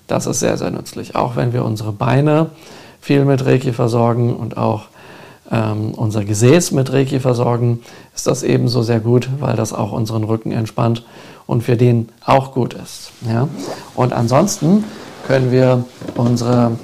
Das 0.07 0.25
ist 0.25 0.39
sehr, 0.39 0.57
sehr 0.57 0.71
nützlich. 0.71 1.15
Auch 1.15 1.35
wenn 1.35 1.51
wir 1.51 1.65
unsere 1.65 1.91
Beine 1.91 2.51
viel 3.01 3.25
mit 3.25 3.45
Reiki 3.45 3.73
versorgen 3.73 4.35
und 4.35 4.55
auch 4.55 4.83
ähm, 5.53 5.93
unser 5.93 6.25
Gesäß 6.25 6.71
mit 6.71 6.91
Reiki 6.91 7.19
versorgen, 7.19 7.81
ist 8.15 8.25
das 8.25 8.41
ebenso 8.41 8.81
sehr 8.81 8.99
gut, 8.99 9.29
weil 9.39 9.55
das 9.55 9.71
auch 9.71 9.91
unseren 9.91 10.23
Rücken 10.23 10.51
entspannt 10.51 11.05
und 11.45 11.61
für 11.61 11.77
den 11.77 12.09
auch 12.25 12.53
gut 12.53 12.73
ist. 12.73 13.11
Ja? 13.27 13.47
Und 13.93 14.13
ansonsten 14.13 14.83
können 15.27 15.51
wir 15.51 15.85
unsere 16.15 16.77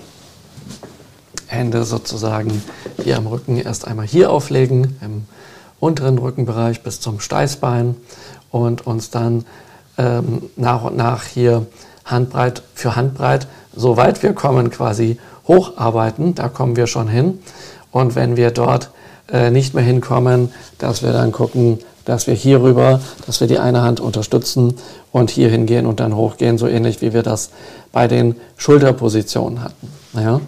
Hände 1.47 1.83
sozusagen 1.83 2.61
hier 3.03 3.17
am 3.17 3.25
Rücken 3.25 3.57
erst 3.57 3.87
einmal 3.87 4.05
hier 4.05 4.31
auflegen, 4.31 4.97
im 5.01 5.25
unteren 5.79 6.19
Rückenbereich 6.19 6.83
bis 6.83 6.99
zum 6.99 7.19
Steißbein 7.19 7.95
und 8.51 8.85
uns 8.85 9.09
dann 9.09 9.45
ähm, 9.97 10.43
nach 10.57 10.83
und 10.83 10.95
nach 10.95 11.23
hier 11.23 11.65
Handbreit 12.05 12.61
für 12.75 12.95
Handbreit, 12.95 13.47
soweit 13.75 14.21
wir 14.21 14.33
kommen, 14.33 14.69
quasi 14.69 15.17
hocharbeiten. 15.47 16.35
Da 16.35 16.49
kommen 16.49 16.75
wir 16.75 16.85
schon 16.85 17.07
hin. 17.07 17.39
Und 17.91 18.15
wenn 18.15 18.37
wir 18.37 18.51
dort 18.51 18.91
äh, 19.31 19.51
nicht 19.51 19.73
mehr 19.73 19.83
hinkommen, 19.83 20.51
dass 20.77 21.03
wir 21.03 21.11
dann 21.11 21.31
gucken, 21.31 21.79
dass 22.05 22.25
wir 22.25 22.33
hier 22.33 22.61
rüber, 22.61 23.01
dass 23.25 23.39
wir 23.39 23.47
die 23.47 23.59
eine 23.59 23.81
Hand 23.81 23.99
unterstützen 23.99 24.75
und 25.11 25.29
hier 25.29 25.49
hingehen 25.49 25.85
und 25.85 25.99
dann 25.99 26.15
hochgehen, 26.15 26.57
so 26.57 26.67
ähnlich 26.67 27.01
wie 27.01 27.13
wir 27.13 27.23
das 27.23 27.51
bei 27.91 28.07
den 28.07 28.35
Schulterpositionen 28.57 29.63
hatten. 29.63 29.91
Ja? 30.15 30.41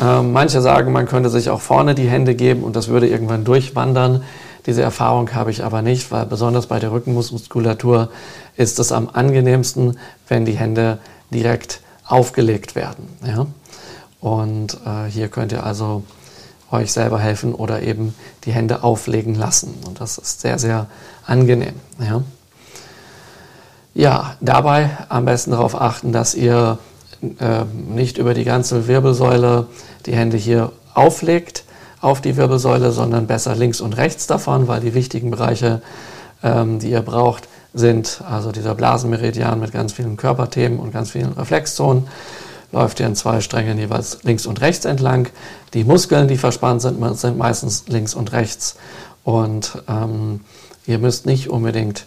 Ähm, 0.00 0.32
manche 0.32 0.60
sagen, 0.60 0.92
man 0.92 1.06
könnte 1.06 1.30
sich 1.30 1.50
auch 1.50 1.60
vorne 1.60 1.94
die 1.94 2.08
Hände 2.08 2.34
geben 2.34 2.62
und 2.62 2.76
das 2.76 2.88
würde 2.88 3.08
irgendwann 3.08 3.44
durchwandern. 3.44 4.22
Diese 4.66 4.82
Erfahrung 4.82 5.32
habe 5.34 5.50
ich 5.50 5.64
aber 5.64 5.82
nicht, 5.82 6.10
weil 6.10 6.26
besonders 6.26 6.66
bei 6.66 6.78
der 6.78 6.92
Rückenmuskulatur 6.92 8.10
ist 8.56 8.78
es 8.78 8.92
am 8.92 9.08
angenehmsten, 9.12 9.98
wenn 10.28 10.44
die 10.44 10.56
Hände 10.56 10.98
direkt 11.32 11.80
aufgelegt 12.06 12.74
werden. 12.74 13.08
Ja? 13.26 13.46
Und 14.20 14.78
äh, 14.86 15.10
hier 15.10 15.28
könnt 15.28 15.52
ihr 15.52 15.64
also 15.64 16.02
euch 16.70 16.92
selber 16.92 17.18
helfen 17.18 17.54
oder 17.54 17.82
eben 17.82 18.14
die 18.44 18.52
Hände 18.52 18.82
auflegen 18.82 19.34
lassen. 19.34 19.74
Und 19.86 20.00
das 20.00 20.18
ist 20.18 20.40
sehr, 20.40 20.58
sehr 20.58 20.86
angenehm. 21.26 21.74
Ja, 21.98 22.22
ja 23.94 24.36
dabei 24.40 24.90
am 25.08 25.24
besten 25.24 25.52
darauf 25.52 25.80
achten, 25.80 26.12
dass 26.12 26.34
ihr 26.34 26.78
äh, 27.22 27.64
nicht 27.88 28.18
über 28.18 28.34
die 28.34 28.44
ganze 28.44 28.88
Wirbelsäule 28.88 29.66
die 30.06 30.14
Hände 30.14 30.36
hier 30.36 30.72
auflegt 30.94 31.64
auf 32.00 32.20
die 32.20 32.36
Wirbelsäule, 32.36 32.92
sondern 32.92 33.26
besser 33.26 33.54
links 33.54 33.80
und 33.80 33.96
rechts 33.96 34.26
davon, 34.26 34.68
weil 34.68 34.80
die 34.80 34.94
wichtigen 34.94 35.30
Bereiche, 35.30 35.82
ähm, 36.42 36.78
die 36.78 36.90
ihr 36.90 37.02
braucht, 37.02 37.48
sind 37.74 38.22
also 38.28 38.52
dieser 38.52 38.74
Blasenmeridian 38.74 39.60
mit 39.60 39.72
ganz 39.72 39.92
vielen 39.92 40.16
Körperthemen 40.16 40.78
und 40.78 40.92
ganz 40.92 41.10
vielen 41.10 41.32
Reflexzonen 41.32 42.06
läuft 42.72 43.00
ihr 43.00 43.06
in 43.06 43.16
zwei 43.16 43.40
Strängen 43.40 43.78
jeweils 43.78 44.22
links 44.22 44.46
und 44.46 44.60
rechts 44.60 44.84
entlang. 44.84 45.28
Die 45.74 45.84
Muskeln, 45.84 46.28
die 46.28 46.36
verspannt 46.36 46.82
sind, 46.82 47.18
sind 47.18 47.38
meistens 47.38 47.84
links 47.88 48.14
und 48.14 48.32
rechts. 48.32 48.76
Und 49.24 49.82
ähm, 49.88 50.40
ihr 50.86 50.98
müsst 50.98 51.26
nicht 51.26 51.50
unbedingt 51.50 52.06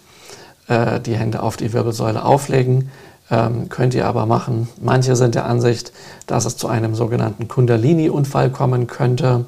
äh, 0.67 0.99
die 0.99 1.15
Hände 1.15 1.43
auf 1.43 1.57
die 1.57 1.73
Wirbelsäule 1.73 2.23
auflegen, 2.23 2.89
ähm, 3.31 3.69
könnt 3.69 3.93
ihr 3.93 4.07
aber 4.07 4.25
machen. 4.25 4.69
Manche 4.81 5.15
sind 5.15 5.35
der 5.35 5.45
Ansicht, 5.45 5.91
dass 6.27 6.45
es 6.45 6.57
zu 6.57 6.67
einem 6.67 6.95
sogenannten 6.95 7.47
Kundalini-Unfall 7.47 8.49
kommen 8.49 8.87
könnte. 8.87 9.45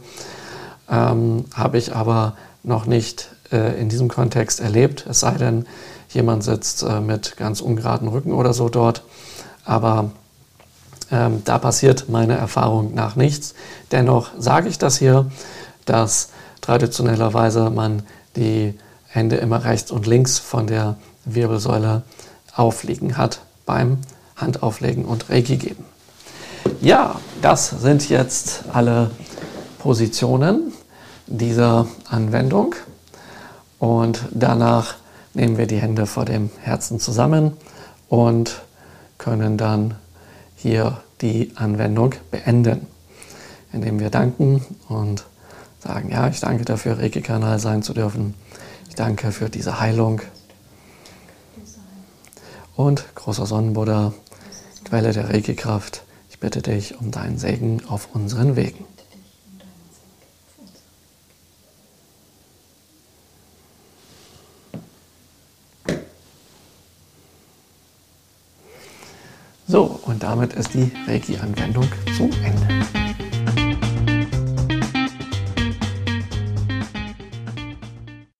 Ähm, 0.90 1.46
Habe 1.54 1.78
ich 1.78 1.96
aber 1.96 2.36
noch 2.64 2.86
nicht 2.86 3.30
äh, 3.52 3.80
in 3.80 3.90
diesem 3.90 4.08
Kontext 4.08 4.60
erlebt, 4.60 5.06
es 5.10 5.22
sei 5.22 5.32
denn, 5.32 5.66
jemand 6.10 6.44
sitzt 6.44 6.84
äh, 6.84 7.00
mit 7.00 7.38
ganz 7.38 7.62
ungeraden 7.62 8.08
Rücken 8.08 8.34
oder 8.34 8.54
so 8.54 8.70
dort. 8.70 9.04
Aber 9.64 10.12
ähm, 11.12 11.42
da 11.46 11.58
passiert 11.58 12.10
meiner 12.10 12.36
Erfahrung 12.36 12.94
nach 12.94 13.16
nichts. 13.16 13.54
Dennoch 13.92 14.32
sage 14.38 14.70
ich 14.70 14.78
das 14.78 14.98
hier, 14.98 15.30
dass 15.86 16.30
traditionellerweise 16.62 17.70
man 17.70 18.04
die 18.36 18.78
Hände 19.08 19.36
immer 19.38 19.66
rechts 19.66 19.92
und 19.92 20.08
links 20.08 20.40
von 20.40 20.68
der 20.68 20.96
Wirbelsäule 21.26 22.04
aufliegen 22.56 23.18
hat 23.18 23.42
beim 23.66 23.98
Handauflegen 24.36 25.06
und 25.06 25.30
Reiki 25.30 25.58
geben. 25.58 25.86
Ja, 26.80 27.20
das 27.42 27.70
sind 27.70 28.10
jetzt 28.10 28.64
alle 28.72 29.12
Positionen 29.80 30.74
dieser 31.28 31.88
Anwendung. 32.10 32.76
Und 33.80 34.24
danach 34.32 34.96
nehmen 35.34 35.58
wir 35.58 35.68
die 35.68 35.80
Hände 35.80 36.06
vor 36.06 36.26
dem 36.26 36.50
Herzen 36.62 37.00
zusammen 37.00 37.58
und 38.10 38.62
können 39.18 39.58
dann 39.58 39.96
hier 40.62 41.02
die 41.22 41.52
Anwendung 41.56 42.14
beenden, 42.30 42.88
indem 43.74 44.00
wir 44.00 44.10
danken 44.10 44.64
und 44.88 45.26
sagen, 45.80 46.12
ja, 46.12 46.28
ich 46.28 46.40
danke 46.40 46.66
dafür, 46.66 47.00
Reiki-Kanal 47.00 47.60
sein 47.60 47.82
zu 47.82 47.94
dürfen. 47.94 48.36
Ich 48.88 48.96
danke 48.96 49.32
für 49.32 49.50
diese 49.50 49.80
Heilung. 49.80 50.22
Und 52.76 53.04
großer 53.16 53.46
Sonnenbuddha, 53.46 54.14
Quelle 54.86 55.14
der 55.14 55.30
Reiki-Kraft, 55.30 56.04
ich 56.30 56.40
bitte 56.40 56.62
dich 56.62 57.00
um 57.00 57.12
deinen 57.12 57.38
Segen 57.38 57.82
auf 57.88 58.10
unseren 58.14 58.56
Wegen. 58.56 58.86
So, 69.68 70.00
und 70.06 70.24
damit 70.24 70.54
ist 70.54 70.74
die 70.74 70.92
Reiki-Anwendung 71.08 71.88
zu 72.18 72.30
Ende. 72.44 73.11